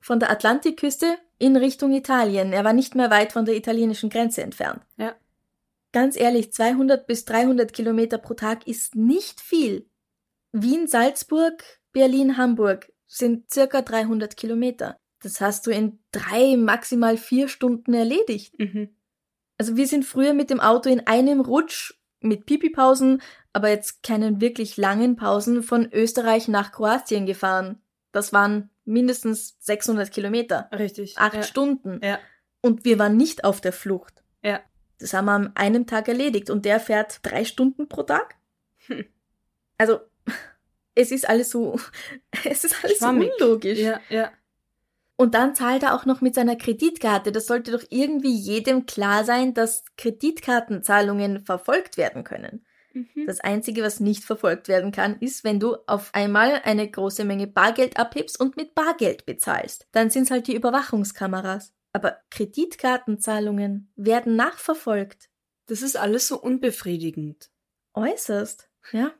[0.00, 2.52] Von der Atlantikküste in Richtung Italien.
[2.52, 4.82] Er war nicht mehr weit von der italienischen Grenze entfernt.
[4.96, 5.14] Ja.
[5.92, 9.88] Ganz ehrlich, 200 bis 300 Kilometer pro Tag ist nicht viel.
[10.52, 14.98] Wien, Salzburg, Berlin, Hamburg sind circa 300 Kilometer.
[15.22, 18.58] Das hast du in drei, maximal vier Stunden erledigt.
[18.58, 18.94] Mhm.
[19.58, 23.22] Also wir sind früher mit dem Auto in einem Rutsch mit Pipi-Pausen,
[23.52, 27.80] aber jetzt keinen wirklich langen Pausen von Österreich nach Kroatien gefahren.
[28.12, 30.70] Das waren mindestens 600 Kilometer.
[30.72, 31.18] Richtig.
[31.18, 31.42] Acht ja.
[31.42, 32.00] Stunden.
[32.02, 32.18] Ja.
[32.62, 34.24] Und wir waren nicht auf der Flucht.
[34.42, 34.60] Ja.
[34.98, 38.36] Das haben wir an einem Tag erledigt und der fährt drei Stunden pro Tag.
[38.86, 39.04] Hm.
[39.76, 40.00] Also,
[40.94, 41.78] es ist alles so,
[42.44, 43.30] es ist alles so Schwammig.
[43.38, 43.78] unlogisch.
[43.78, 44.32] Ja, ja.
[45.16, 47.32] Und dann zahlt er auch noch mit seiner Kreditkarte.
[47.32, 52.66] Das sollte doch irgendwie jedem klar sein, dass Kreditkartenzahlungen verfolgt werden können.
[52.96, 53.26] Mhm.
[53.26, 57.46] Das Einzige, was nicht verfolgt werden kann, ist, wenn du auf einmal eine große Menge
[57.46, 59.86] Bargeld abhebst und mit Bargeld bezahlst.
[59.92, 61.74] Dann sind's halt die Überwachungskameras.
[61.92, 65.28] Aber Kreditkartenzahlungen werden nachverfolgt.
[65.66, 67.50] Das ist alles so unbefriedigend.
[67.92, 69.12] Äußerst, ja.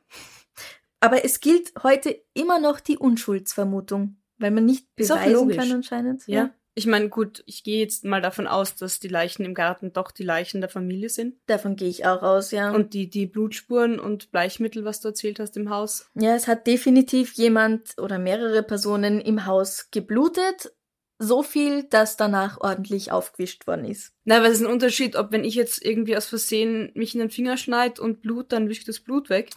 [0.99, 6.25] Aber es gilt heute immer noch die Unschuldsvermutung, weil man nicht beweisen kann anscheinend.
[6.25, 6.49] Ja.
[6.77, 10.11] Ich meine, gut, ich gehe jetzt mal davon aus, dass die Leichen im Garten doch
[10.11, 11.33] die Leichen der Familie sind.
[11.47, 12.69] Davon gehe ich auch aus, ja.
[12.69, 16.07] Und die, die Blutspuren und Bleichmittel, was du erzählt hast im Haus.
[16.13, 20.71] Ja, es hat definitiv jemand oder mehrere Personen im Haus geblutet.
[21.17, 24.13] So viel, dass danach ordentlich aufgewischt worden ist.
[24.23, 27.21] Na, weil es ist ein Unterschied, ob wenn ich jetzt irgendwie aus Versehen mich in
[27.21, 29.49] den Finger schneid und Blut, dann wische ich das Blut weg.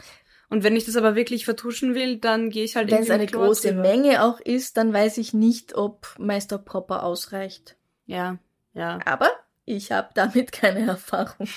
[0.50, 3.26] Und wenn ich das aber wirklich vertuschen will, dann gehe ich halt Wenn es eine
[3.26, 3.82] große drüber.
[3.82, 7.76] Menge auch ist, dann weiß ich nicht, ob Meister Popper ausreicht.
[8.06, 8.38] Ja,
[8.74, 8.98] ja.
[9.04, 9.30] Aber
[9.64, 11.48] ich habe damit keine Erfahrung.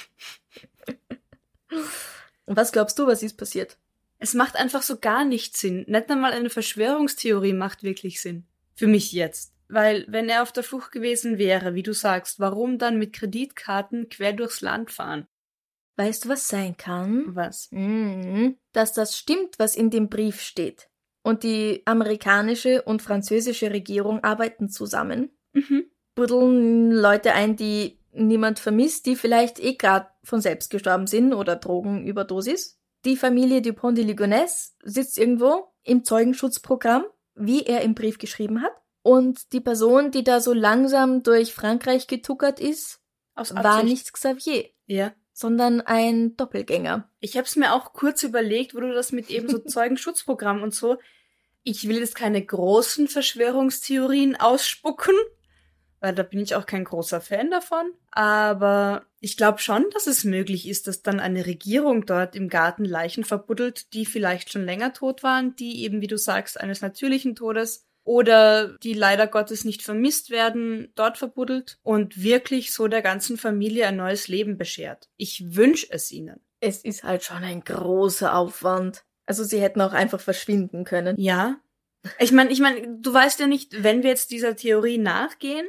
[2.45, 3.77] Und was glaubst du, was ist passiert?
[4.19, 5.86] Es macht einfach so gar nicht Sinn.
[5.88, 8.45] Nicht einmal eine Verschwörungstheorie macht wirklich Sinn.
[8.75, 9.53] Für mich jetzt.
[9.69, 14.08] Weil, wenn er auf der Flucht gewesen wäre, wie du sagst, warum dann mit Kreditkarten
[14.10, 15.27] quer durchs Land fahren?
[15.95, 17.36] Weißt du, was sein kann?
[17.36, 17.67] Was?
[17.71, 18.58] Mhm.
[18.71, 20.89] Dass das stimmt, was in dem Brief steht.
[21.21, 25.29] Und die amerikanische und französische Regierung arbeiten zusammen.
[25.53, 25.86] Mhm.
[26.15, 31.56] buddeln Leute ein, die niemand vermisst, die vielleicht eh grad von selbst gestorben sind oder
[31.56, 32.79] Drogenüberdosis.
[33.06, 38.73] Die Familie Dupont de Ligonnès sitzt irgendwo im Zeugenschutzprogramm, wie er im Brief geschrieben hat.
[39.01, 43.01] Und die Person, die da so langsam durch Frankreich getuckert ist,
[43.36, 45.13] war nicht Xavier, Ja.
[45.33, 47.09] Sondern ein Doppelgänger.
[47.19, 50.73] Ich habe es mir auch kurz überlegt, wo du das mit eben so Zeugenschutzprogramm und
[50.73, 50.97] so.
[51.63, 55.15] Ich will jetzt keine großen Verschwörungstheorien ausspucken,
[55.99, 57.91] weil da bin ich auch kein großer Fan davon.
[58.11, 62.85] Aber ich glaube schon, dass es möglich ist, dass dann eine Regierung dort im Garten
[62.85, 67.35] Leichen verbuddelt, die vielleicht schon länger tot waren, die eben, wie du sagst, eines natürlichen
[67.35, 73.37] Todes oder die leider Gottes nicht vermisst werden, dort verbuddelt und wirklich so der ganzen
[73.37, 75.09] Familie ein neues Leben beschert.
[75.17, 76.39] Ich wünsche es ihnen.
[76.59, 79.03] Es ist halt schon ein großer Aufwand.
[79.25, 81.15] Also sie hätten auch einfach verschwinden können.
[81.19, 81.57] Ja.
[82.19, 85.65] Ich meine, ich meine, du weißt ja nicht, wenn wir jetzt dieser Theorie nachgehen,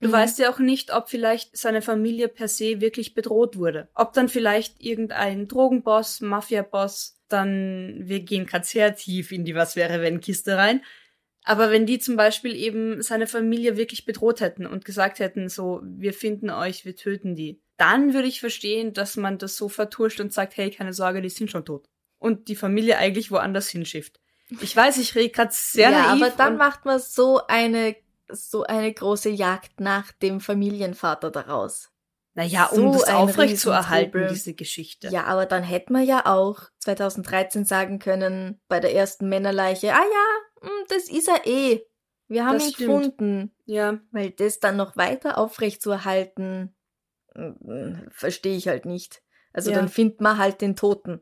[0.00, 0.12] du Mhm.
[0.12, 3.88] weißt ja auch nicht, ob vielleicht seine Familie per se wirklich bedroht wurde.
[3.94, 9.76] Ob dann vielleicht irgendein Drogenboss, Mafiaboss, dann, wir gehen grad sehr tief in die Was
[9.76, 10.82] wäre wenn Kiste rein.
[11.48, 15.80] Aber wenn die zum Beispiel eben seine Familie wirklich bedroht hätten und gesagt hätten, so,
[15.84, 20.18] wir finden euch, wir töten die, dann würde ich verstehen, dass man das so vertuscht
[20.18, 21.88] und sagt, hey, keine Sorge, die sind schon tot.
[22.18, 24.18] Und die Familie eigentlich woanders hinschifft.
[24.60, 26.22] Ich weiß, ich rede gerade sehr ja, naiv.
[26.22, 27.94] aber dann macht man so eine
[28.28, 31.90] so eine große Jagd nach dem Familienvater daraus.
[32.34, 35.08] Naja, um so das aufrecht zu erhalten, diese Geschichte.
[35.08, 40.02] Ja, aber dann hätte man ja auch 2013 sagen können, bei der ersten Männerleiche, ah
[40.02, 40.45] ja,
[40.88, 41.82] das ist er eh.
[42.28, 42.88] Wir haben Das ihn stimmt.
[42.90, 43.54] gefunden.
[43.66, 44.00] Ja.
[44.10, 46.74] Weil das dann noch weiter aufrechtzuerhalten,
[47.34, 49.22] mm, verstehe ich halt nicht.
[49.52, 49.76] Also Ja.
[49.78, 51.20] dann findet man halt den Toten.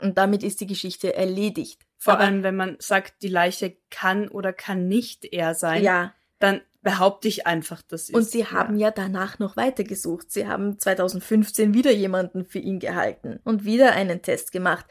[0.00, 1.82] Und damit ist die Geschichte erledigt.
[1.96, 6.60] Vor allem, wenn man sagt, die Leiche kann oder kann nicht er sein, Ja, dann
[6.82, 8.14] behaupte ich einfach, das ist.
[8.14, 10.30] und sie haben ja danach noch weitergesucht.
[10.30, 14.84] Sie haben 2015 wieder jemanden für ihn gehalten und wieder einen Test gemacht.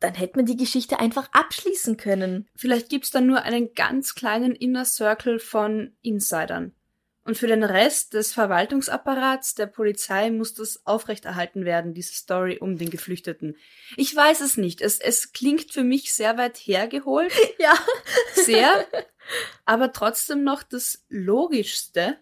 [0.00, 2.48] Dann hätte man die Geschichte einfach abschließen können.
[2.56, 6.74] Vielleicht gibt's dann nur einen ganz kleinen Inner Circle von Insidern.
[7.22, 12.78] Und für den Rest des Verwaltungsapparats der Polizei muss das aufrechterhalten werden, diese Story um
[12.78, 13.56] den Geflüchteten.
[13.96, 14.80] Ich weiß es nicht.
[14.80, 17.74] Es, es klingt für mich sehr weit hergeholt, Ja.
[18.32, 18.86] sehr,
[19.66, 22.16] aber trotzdem noch das Logischste.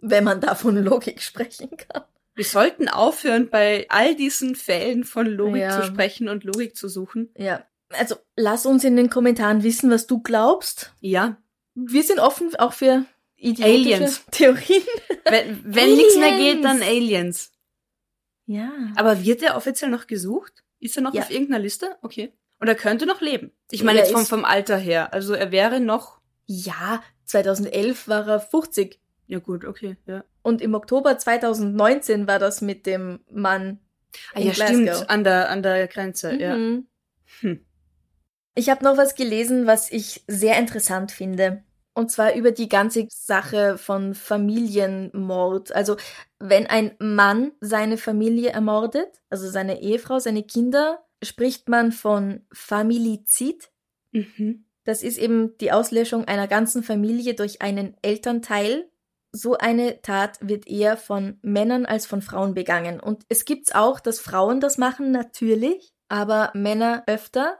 [0.00, 2.04] Wenn man da von Logik sprechen kann.
[2.40, 5.78] Wir sollten aufhören, bei all diesen Fällen von Logik Ja.
[5.78, 7.28] zu sprechen und Logik zu suchen.
[7.36, 7.66] Ja.
[7.90, 10.94] Also lass uns in den Kommentaren wissen, was du glaubst.
[11.00, 11.36] Ja,
[11.74, 13.04] Wir sind offen auch für
[13.36, 14.24] idiotische Aliens.
[14.30, 14.82] Theorien.
[15.28, 17.52] wenn, wenn nichts mehr geht, dann Aliens.
[18.46, 18.70] Ja.
[18.96, 20.64] Aber wird er offiziell noch gesucht?
[20.78, 21.22] Ist er noch Ja.
[21.22, 21.96] auf irgendeiner Liste?
[22.00, 22.32] Okay.
[22.58, 23.52] Und er könnte noch leben.
[23.70, 25.12] Ich meine Er jetzt vom, vom Alter her.
[25.12, 26.20] Also er wäre noch.
[26.46, 28.98] Ja, 2011 war er 50.
[29.30, 30.24] Ja gut, okay, ja.
[30.42, 33.78] Und im Oktober 2019 war das mit dem Mann.
[34.34, 34.96] Ah, ja, Glasgow.
[34.96, 35.08] stimmt.
[35.08, 36.56] An der, an der Grenze, ja.
[36.56, 36.88] Mhm.
[37.38, 37.64] Hm.
[38.56, 41.62] Ich habe noch was gelesen, was ich sehr interessant finde.
[41.94, 45.72] Und zwar über die ganze Sache von Familienmord.
[45.76, 45.96] Also
[46.40, 53.70] wenn ein Mann seine Familie ermordet, also seine Ehefrau, seine Kinder, spricht man von Familizid.
[54.10, 54.64] Mhm.
[54.82, 58.89] Das ist eben die Auslöschung einer ganzen Familie durch einen Elternteil.
[59.32, 62.98] So eine Tat wird eher von Männern als von Frauen begangen.
[63.00, 67.58] Und es gibt's auch, dass Frauen das machen, natürlich, aber Männer öfter.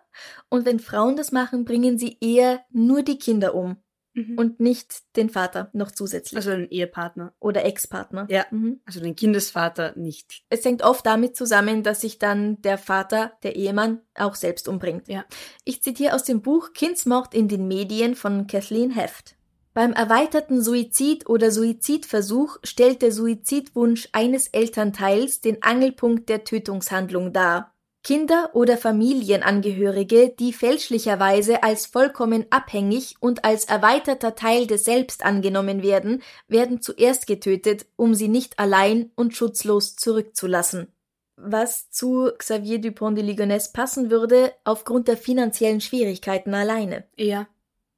[0.49, 3.77] Und wenn Frauen das machen, bringen sie eher nur die Kinder um
[4.13, 4.37] Mhm.
[4.39, 6.35] und nicht den Vater noch zusätzlich.
[6.37, 7.33] also den Ehepartner.
[7.39, 8.27] oder Ex-Partner.
[8.29, 8.45] Ja.
[8.51, 8.81] Mhm.
[8.85, 10.43] Also den Kindesvater nicht.
[10.49, 15.07] Es hängt oft damit zusammen, dass sich dann der Vater, der Ehemann, auch selbst umbringt.
[15.07, 15.25] Ja.
[15.65, 19.37] Ich zitiere aus dem Buch Kindsmord in den Medien von Kathleen Heft.
[19.81, 27.73] Beim erweiterten Suizid oder Suizidversuch stellt der Suizidwunsch eines Elternteils den Angelpunkt der Tötungshandlung dar.
[28.05, 35.83] Kinder oder Familienangehörige, die fälschlicherweise als vollkommen abhängig und als erweiterter Teil des Selbst angenommen
[35.83, 40.89] werden, werden zuerst getötet, um sie nicht allein und schutzlos zurückzulassen.
[41.37, 47.05] Was zu Xavier Dupont de Ligonnès passen würde, aufgrund der finanziellen Schwierigkeiten alleine.
[47.17, 47.49] Ja,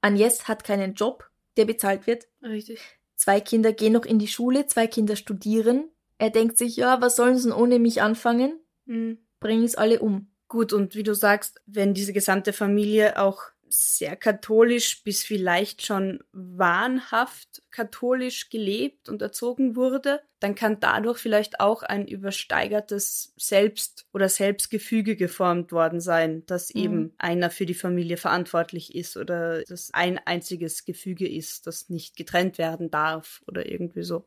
[0.00, 2.28] Agnès hat keinen Job, der bezahlt wird.
[2.42, 2.80] richtig.
[3.16, 5.88] Zwei Kinder gehen noch in die Schule, zwei Kinder studieren.
[6.18, 8.58] Er denkt sich, ja, was sollen sie denn ohne mich anfangen?
[8.86, 9.18] Mhm.
[9.38, 10.32] Bring es alle um.
[10.48, 16.22] Gut, und wie du sagst, wenn diese gesamte Familie auch sehr katholisch bis vielleicht schon
[16.32, 24.28] wahnhaft katholisch gelebt und erzogen wurde, dann kann dadurch vielleicht auch ein übersteigertes Selbst- oder
[24.28, 26.80] Selbstgefüge geformt worden sein, dass Mhm.
[26.80, 32.16] eben einer für die Familie verantwortlich ist oder das ein einziges Gefüge ist, das nicht
[32.16, 34.26] getrennt werden darf oder irgendwie so.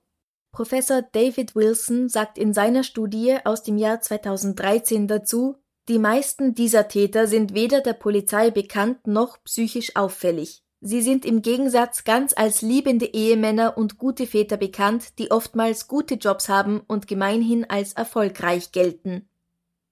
[0.52, 6.88] Professor David Wilson sagt in seiner Studie aus dem Jahr 2013 dazu, die meisten dieser
[6.88, 10.64] Täter sind weder der Polizei bekannt noch psychisch auffällig.
[10.82, 16.16] Sie sind im Gegensatz ganz als liebende Ehemänner und gute Väter bekannt, die oftmals gute
[16.16, 19.28] Jobs haben und gemeinhin als erfolgreich gelten.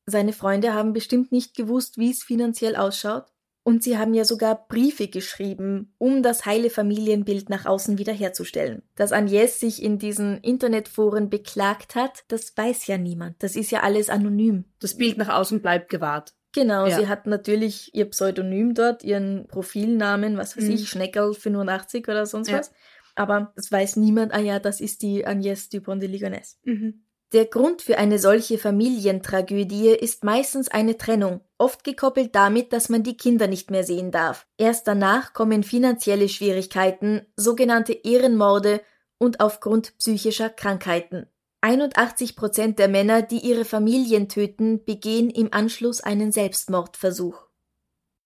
[0.05, 3.32] Seine Freunde haben bestimmt nicht gewusst, wie es finanziell ausschaut.
[3.65, 8.81] Und sie haben ja sogar Briefe geschrieben, um das heile Familienbild nach außen wiederherzustellen.
[8.95, 13.41] Dass Agnès sich in diesen Internetforen beklagt hat, das weiß ja niemand.
[13.41, 14.65] Das ist ja alles anonym.
[14.81, 16.33] Das Bild nach außen bleibt gewahrt.
[16.51, 16.97] Genau, Ja.
[16.99, 20.71] sie hat natürlich ihr Pseudonym dort, ihren Profilnamen, was weiß Mhm.
[20.71, 22.59] ich, Schneckerl85 oder sonst Ja.
[22.59, 22.71] was.
[23.15, 26.57] Aber es weiß niemand, ah ja, das ist die Agnès Dupont de Ligonnès.
[26.65, 27.05] Mhm.
[27.33, 33.01] Der Grund für eine solche Familientragödie ist meistens eine Trennung, oft gekoppelt damit, dass man
[33.01, 34.45] die Kinder nicht mehr sehen darf.
[34.57, 38.81] Erst danach kommen finanzielle Schwierigkeiten, sogenannte Ehrenmorde
[39.17, 41.25] und aufgrund psychischer Krankheiten.
[41.61, 47.47] 81 Prozent der Männer, die ihre Familien töten, begehen im Anschluss einen Selbstmordversuch.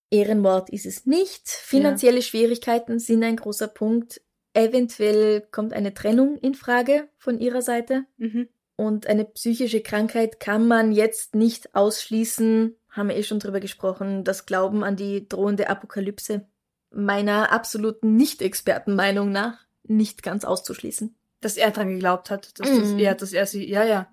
[0.10, 1.48] Ehrenmord ist es nicht.
[1.48, 4.22] Finanzielle Schwierigkeiten sind ein großer Punkt.
[4.54, 8.06] Eventuell kommt eine Trennung in Frage von ihrer Seite.
[8.18, 8.50] Mhm.
[8.78, 14.24] Und eine psychische Krankheit kann man jetzt nicht ausschließen, haben wir eh schon drüber gesprochen,
[14.24, 16.48] das Glauben an die drohende Apokalypse.
[16.92, 21.16] Meiner absoluten Nicht-Expertenmeinung nach nicht ganz auszuschließen.
[21.40, 23.00] dass er dran geglaubt hat, dass, das, Mhm.
[23.00, 24.08] ja, dass er sie, ja, ja.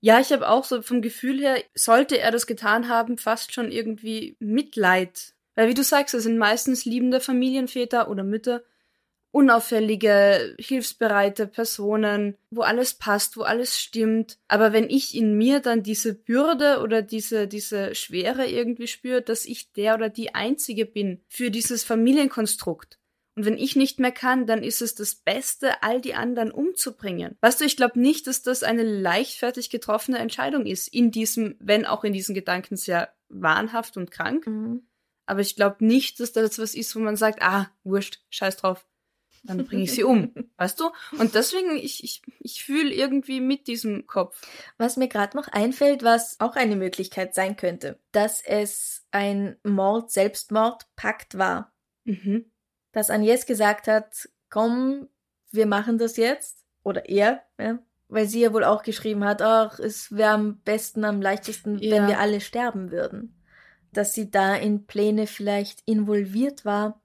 [0.00, 3.70] Ja, ich habe auch so vom Gefühl her, sollte er das getan haben, fast schon
[3.72, 8.62] irgendwie Mitleid Weil wie du sagst, es sind meistens liebende Familienväter oder Mütter,
[9.36, 14.38] unauffällige, hilfsbereite Personen, wo alles passt, wo alles stimmt.
[14.48, 19.44] Aber wenn ich in mir dann diese Bürde oder diese, diese Schwere irgendwie spüre, dass
[19.44, 22.98] ich der oder die Einzige bin für dieses Familienkonstrukt,
[23.34, 27.36] und wenn ich nicht mehr kann, dann ist es das Beste, all die anderen umzubringen.
[27.42, 31.84] Weißt du, ich glaube nicht, dass das eine leichtfertig getroffene Entscheidung ist, in diesem, wenn
[31.84, 34.46] auch in diesen Gedanken sehr wahnhaft und krank.
[34.46, 34.86] Mhm.
[35.26, 38.86] Aber ich glaube nicht, dass das was ist, wo man sagt, ah, wurscht, scheiß drauf.
[39.46, 40.32] Dann bringe ich sie um.
[40.56, 40.90] weißt du?
[41.18, 44.40] Und deswegen, ich, ich, ich fühle irgendwie mit diesem Kopf.
[44.78, 51.38] Was mir gerade noch einfällt, was auch eine Möglichkeit sein könnte, dass es ein Mord-Selbstmord-Pakt
[51.38, 51.72] war.
[52.04, 52.46] Mhm
[52.96, 55.08] dass Agnes gesagt hat, komm,
[55.52, 56.64] wir machen das jetzt.
[56.82, 57.78] Oder er, ja,
[58.08, 61.94] weil sie ja wohl auch geschrieben hat, ach, es wäre am besten, am leichtesten, ja.
[61.94, 63.44] wenn wir alle sterben würden.
[63.92, 67.02] Dass sie da in Pläne vielleicht involviert war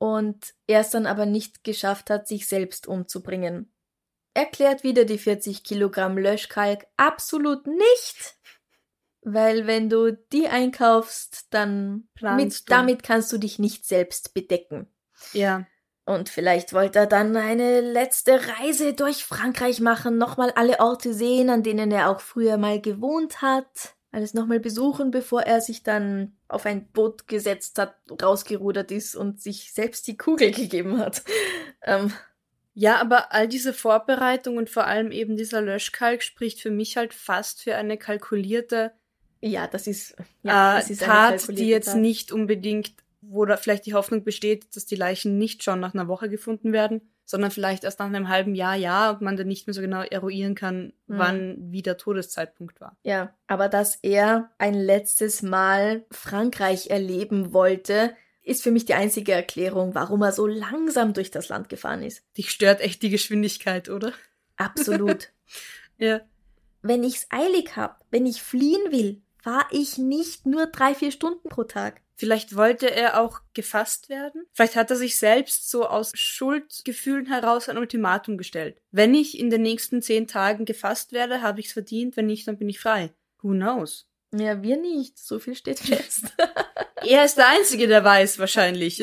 [0.00, 3.70] und er es dann aber nicht geschafft hat, sich selbst umzubringen.
[4.32, 8.38] Erklärt wieder die 40 Kilogramm Löschkalk absolut nicht.
[9.20, 14.90] Weil wenn du die einkaufst, dann mit, damit kannst du dich nicht selbst bedecken.
[15.34, 15.66] Ja.
[16.06, 21.50] Und vielleicht wollte er dann eine letzte Reise durch Frankreich machen, nochmal alle Orte sehen,
[21.50, 26.39] an denen er auch früher mal gewohnt hat, alles nochmal besuchen, bevor er sich dann
[26.50, 31.22] auf ein Boot gesetzt hat, rausgerudert ist und sich selbst die Kugel gegeben hat.
[31.82, 32.12] Ähm.
[32.72, 37.12] Ja, aber all diese Vorbereitung und vor allem eben dieser Löschkalk spricht für mich halt
[37.12, 38.92] fast für eine kalkulierte
[39.42, 41.96] ja, das ist, ja, äh, das ist Tat, die jetzt Tat.
[41.96, 42.92] nicht unbedingt
[43.22, 46.72] wo da vielleicht die Hoffnung besteht, dass die Leichen nicht schon nach einer Woche gefunden
[46.72, 49.80] werden, sondern vielleicht erst nach einem halben Jahr, ja, und man dann nicht mehr so
[49.80, 51.18] genau eruieren kann, mhm.
[51.18, 52.96] wann wie der Todeszeitpunkt war.
[53.04, 59.32] Ja, aber dass er ein letztes Mal Frankreich erleben wollte, ist für mich die einzige
[59.32, 62.24] Erklärung, warum er so langsam durch das Land gefahren ist.
[62.36, 64.12] Dich stört echt die Geschwindigkeit, oder?
[64.56, 65.30] Absolut.
[65.98, 66.22] ja.
[66.82, 71.48] Wenn ich's eilig hab, wenn ich fliehen will, fahre ich nicht nur drei, vier Stunden
[71.48, 72.00] pro Tag.
[72.20, 74.44] Vielleicht wollte er auch gefasst werden.
[74.52, 78.76] Vielleicht hat er sich selbst so aus Schuldgefühlen heraus ein Ultimatum gestellt.
[78.90, 82.18] Wenn ich in den nächsten zehn Tagen gefasst werde, habe ich's verdient.
[82.18, 83.14] Wenn nicht, dann bin ich frei.
[83.40, 84.06] Who knows?
[84.34, 85.18] Ja, wir nicht.
[85.18, 86.34] So viel steht fest.
[86.96, 89.02] er ist der Einzige, der weiß, wahrscheinlich.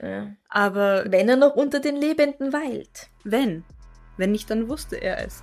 [0.00, 0.32] Ja.
[0.48, 1.06] Aber.
[1.08, 3.08] Wenn er noch unter den Lebenden weilt.
[3.24, 3.64] Wenn.
[4.16, 5.42] Wenn nicht, dann wusste er es.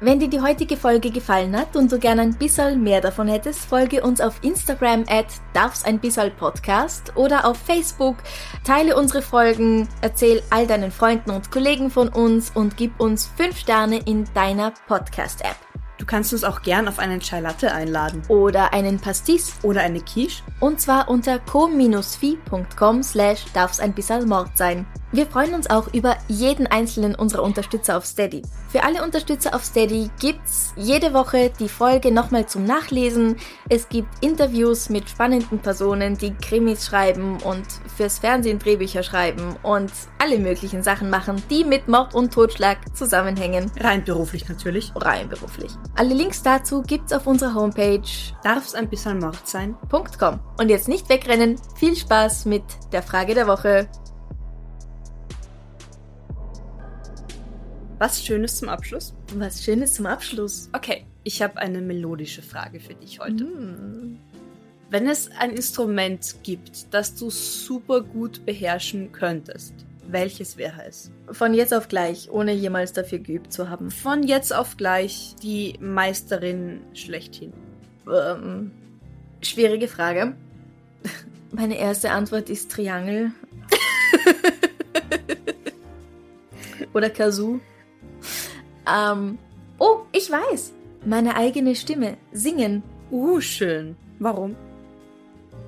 [0.00, 3.64] Wenn dir die heutige Folge gefallen hat und du gerne ein bisschen mehr davon hättest,
[3.64, 8.18] folge uns auf Instagram at darf's ein bisschen Podcast oder auf Facebook,
[8.62, 13.58] teile unsere Folgen, erzähl all deinen Freunden und Kollegen von uns und gib uns 5
[13.58, 15.56] Sterne in deiner Podcast-App.
[15.98, 18.22] Du kannst uns auch gern auf einen Chai Latte einladen.
[18.28, 19.56] Oder einen Pastis.
[19.64, 20.44] Oder eine Quiche.
[20.60, 24.86] Und zwar unter co-fi.com slash darf's ein bisschen Mord sein.
[25.10, 28.42] Wir freuen uns auch über jeden einzelnen unserer Unterstützer auf Steady.
[28.68, 33.36] Für alle Unterstützer auf Steady gibt's jede Woche die Folge nochmal zum Nachlesen.
[33.70, 37.64] Es gibt Interviews mit spannenden Personen, die Krimis schreiben und
[37.96, 43.72] fürs Fernsehen Drehbücher schreiben und alle möglichen Sachen machen, die mit Mord und Totschlag zusammenhängen.
[43.80, 44.92] Rein beruflich natürlich.
[44.94, 45.72] Rein beruflich.
[45.96, 48.02] Alle Links dazu gibt's auf unserer Homepage
[48.42, 50.40] darf's ein bisschen Mord sein.com.
[50.58, 51.56] Und jetzt nicht wegrennen.
[51.76, 53.88] Viel Spaß mit der Frage der Woche.
[57.98, 59.12] Was Schönes zum Abschluss?
[59.34, 60.70] Was Schönes zum Abschluss.
[60.72, 63.42] Okay, ich habe eine melodische Frage für dich heute.
[63.42, 64.18] Mm.
[64.88, 69.74] Wenn es ein Instrument gibt, das du super gut beherrschen könntest,
[70.06, 71.10] welches wäre es?
[71.32, 73.90] Von jetzt auf gleich, ohne jemals dafür geübt zu haben.
[73.90, 77.52] Von jetzt auf gleich die Meisterin schlechthin.
[78.10, 78.70] Ähm,
[79.42, 80.36] schwierige Frage.
[81.50, 83.32] Meine erste Antwort ist Triangel.
[86.94, 87.60] Oder Kazoo.
[88.90, 89.38] Ähm,
[89.78, 90.72] oh, ich weiß.
[91.04, 92.16] Meine eigene Stimme.
[92.32, 92.82] Singen.
[93.10, 93.96] Uh, schön.
[94.18, 94.56] Warum?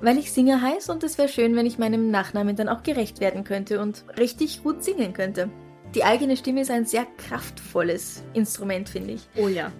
[0.01, 3.19] Weil ich Singer heiß und es wäre schön, wenn ich meinem Nachnamen dann auch gerecht
[3.19, 5.49] werden könnte und richtig gut singen könnte.
[5.93, 9.27] Die eigene Stimme ist ein sehr kraftvolles Instrument, finde ich.
[9.35, 9.71] Oh ja.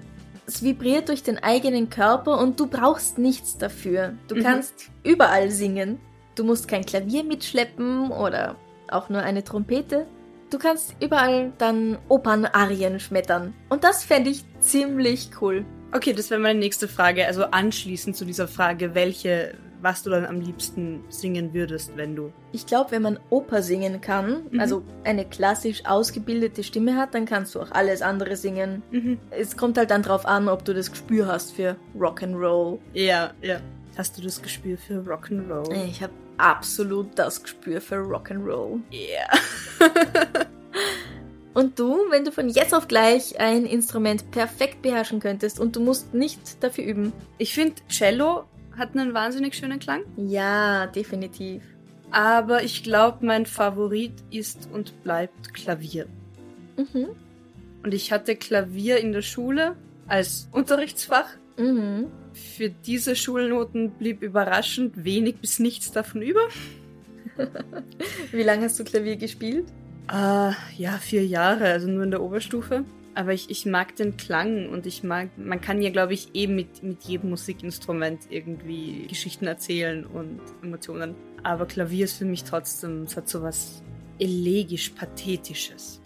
[0.46, 4.14] Es vibriert durch den eigenen Körper und du brauchst nichts dafür.
[4.28, 4.44] Du mhm.
[4.44, 6.00] kannst überall singen.
[6.36, 8.56] Du musst kein Klavier mitschleppen oder
[8.90, 10.08] auch nur eine Trompete.
[10.52, 13.54] Du kannst überall dann Opernarien schmettern.
[13.70, 15.66] Und das fände ich ziemlich cool.
[15.94, 17.26] Okay, das wäre meine nächste Frage.
[17.26, 22.34] Also anschließend zu dieser Frage, welche, was du dann am liebsten singen würdest, wenn du.
[22.52, 24.60] Ich glaube, wenn man Oper singen kann, mhm.
[24.60, 28.84] also eine klassisch ausgebildete Stimme hat, dann kannst du auch alles andere singen.
[28.92, 29.20] Mhm.
[29.30, 32.80] Es kommt halt dann drauf an, ob du das Gespür hast für Rock'n'Roll.
[32.94, 33.62] Ja, ja.
[33.98, 35.74] Hast du das Gespür für Rock'n'Roll?
[35.86, 38.82] Ich habe absolut das Gespür für Rock'n'Roll.
[38.92, 39.30] Yeah.
[41.54, 45.82] Und du, wenn du von jetzt auf gleich ein Instrument perfekt beherrschen könntest und du
[45.82, 47.12] musst nicht dafür üben?
[47.38, 48.46] Ich finde, Cello
[48.78, 50.04] hat einen wahnsinnig schönen Klang.
[50.16, 51.62] Ja, definitiv.
[52.10, 56.08] Aber ich glaube, mein Favorit ist und bleibt Klavier.
[56.78, 57.10] Mhm.
[57.84, 59.76] Und ich hatte Klavier in der Schule
[60.08, 61.28] als Unterrichtsfach.
[61.58, 62.08] Mhm.
[62.34, 66.42] Für diese Schulnoten blieb überraschend wenig bis nichts davon über.
[68.32, 69.66] Wie lange hast du Klavier gespielt?
[70.10, 72.84] Äh, ja, vier Jahre, also nur in der Oberstufe.
[73.14, 76.56] Aber ich, ich mag den Klang und ich mag, man kann ja, glaube ich, eben
[76.56, 81.16] mit, mit jedem Musikinstrument irgendwie Geschichten erzählen und Emotionen.
[81.44, 83.84] Aber Klavier ist für mich trotzdem, es hat so was
[84.20, 86.02] elegisch-pathetisches.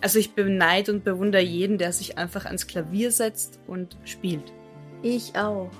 [0.00, 4.52] Also ich beneide und bewundere jeden, der sich einfach ans Klavier setzt und spielt.
[5.02, 5.70] Ich auch.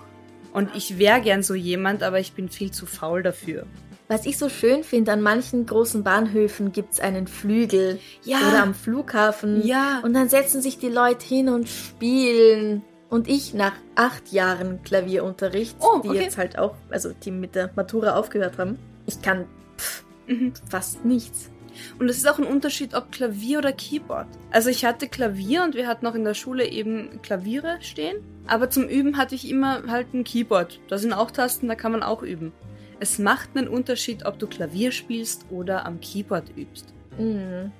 [0.52, 3.66] Und ich wäre gern so jemand, aber ich bin viel zu faul dafür.
[4.08, 8.00] Was ich so schön finde, an manchen großen Bahnhöfen gibt's einen Flügel.
[8.24, 8.38] Ja.
[8.48, 9.66] Oder am Flughafen.
[9.66, 10.00] Ja.
[10.02, 12.82] Und dann setzen sich die Leute hin und spielen.
[13.10, 16.20] Und ich nach acht Jahren Klavierunterricht, Oh, die okay.
[16.22, 19.46] jetzt halt auch, also die mit der Matura aufgehört haben, ich kann
[19.78, 20.52] pff, Mhm.
[20.68, 21.50] fast nichts.
[21.98, 24.28] Und es ist auch ein Unterschied, ob Klavier oder Keyboard.
[24.50, 28.18] Also ich hatte Klavier und wir hatten auch in der Schule eben Klaviere stehen.
[28.46, 30.80] Aber zum Üben hatte ich immer halt ein Keyboard.
[30.88, 32.52] Da sind auch Tasten, da kann man auch üben.
[33.00, 36.92] Es macht einen Unterschied, ob du Klavier spielst oder am Keyboard übst.
[37.18, 37.72] Mhm.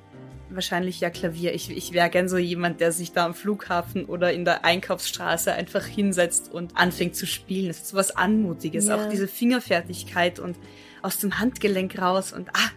[0.51, 1.55] Wahrscheinlich ja Klavier.
[1.55, 5.53] Ich, ich wäre gern so jemand, der sich da am Flughafen oder in der Einkaufsstraße
[5.53, 7.69] einfach hinsetzt und anfängt zu spielen.
[7.69, 8.87] Es ist so was Anmutiges.
[8.87, 8.97] Ja.
[8.97, 10.57] Auch diese Fingerfertigkeit und
[11.03, 12.71] aus dem Handgelenk raus und ah,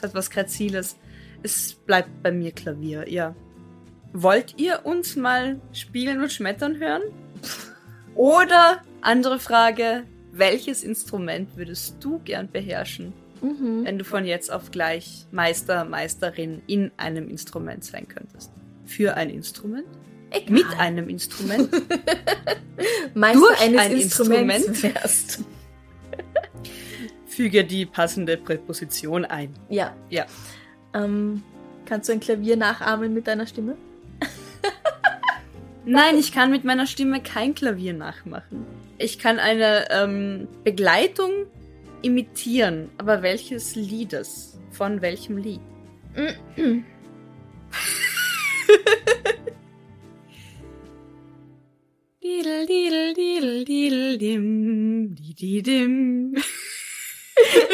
[0.00, 0.96] es hat was Graziles.
[1.42, 3.34] Es bleibt bei mir Klavier, ja.
[4.12, 7.02] Wollt ihr uns mal spielen und schmettern hören?
[8.14, 13.12] Oder andere Frage, welches Instrument würdest du gern beherrschen?
[13.42, 13.86] Mhm.
[13.86, 18.52] wenn du von jetzt auf gleich Meister, Meisterin in einem Instrument sein könntest.
[18.84, 19.86] Für ein Instrument?
[20.30, 20.50] Egal.
[20.50, 21.70] Mit einem Instrument?
[23.14, 24.94] Meister durch eines ein Instruments Instrument?
[24.94, 25.44] wärst.
[27.40, 29.54] Füge die passende Präposition ein.
[29.70, 29.96] Ja.
[30.10, 30.26] Ja.
[30.92, 31.42] Ähm,
[31.86, 33.78] kannst du ein Klavier nachahmen mit deiner Stimme?
[35.86, 38.66] Nein, ich kann mit meiner Stimme kein Klavier nachmachen.
[38.98, 41.30] Ich kann eine ähm, Begleitung
[42.02, 44.60] imitieren, aber welches Liedes?
[44.72, 45.62] Von welchem Lied?
[52.22, 56.36] Didel, didel, didel, didel, dim, dididim.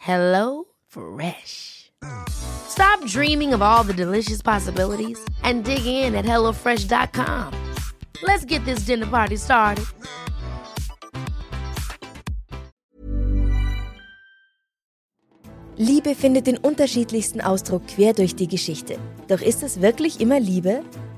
[0.00, 1.92] Hello Fresh.
[2.30, 7.52] Stop dreaming of all the delicious possibilities and dig in at HelloFresh.com.
[8.22, 9.84] Let's get this dinner party started.
[15.76, 18.98] Liebe findet den unterschiedlichsten Ausdruck quer durch die Geschichte.
[19.28, 20.82] Doch ist es wirklich immer Liebe?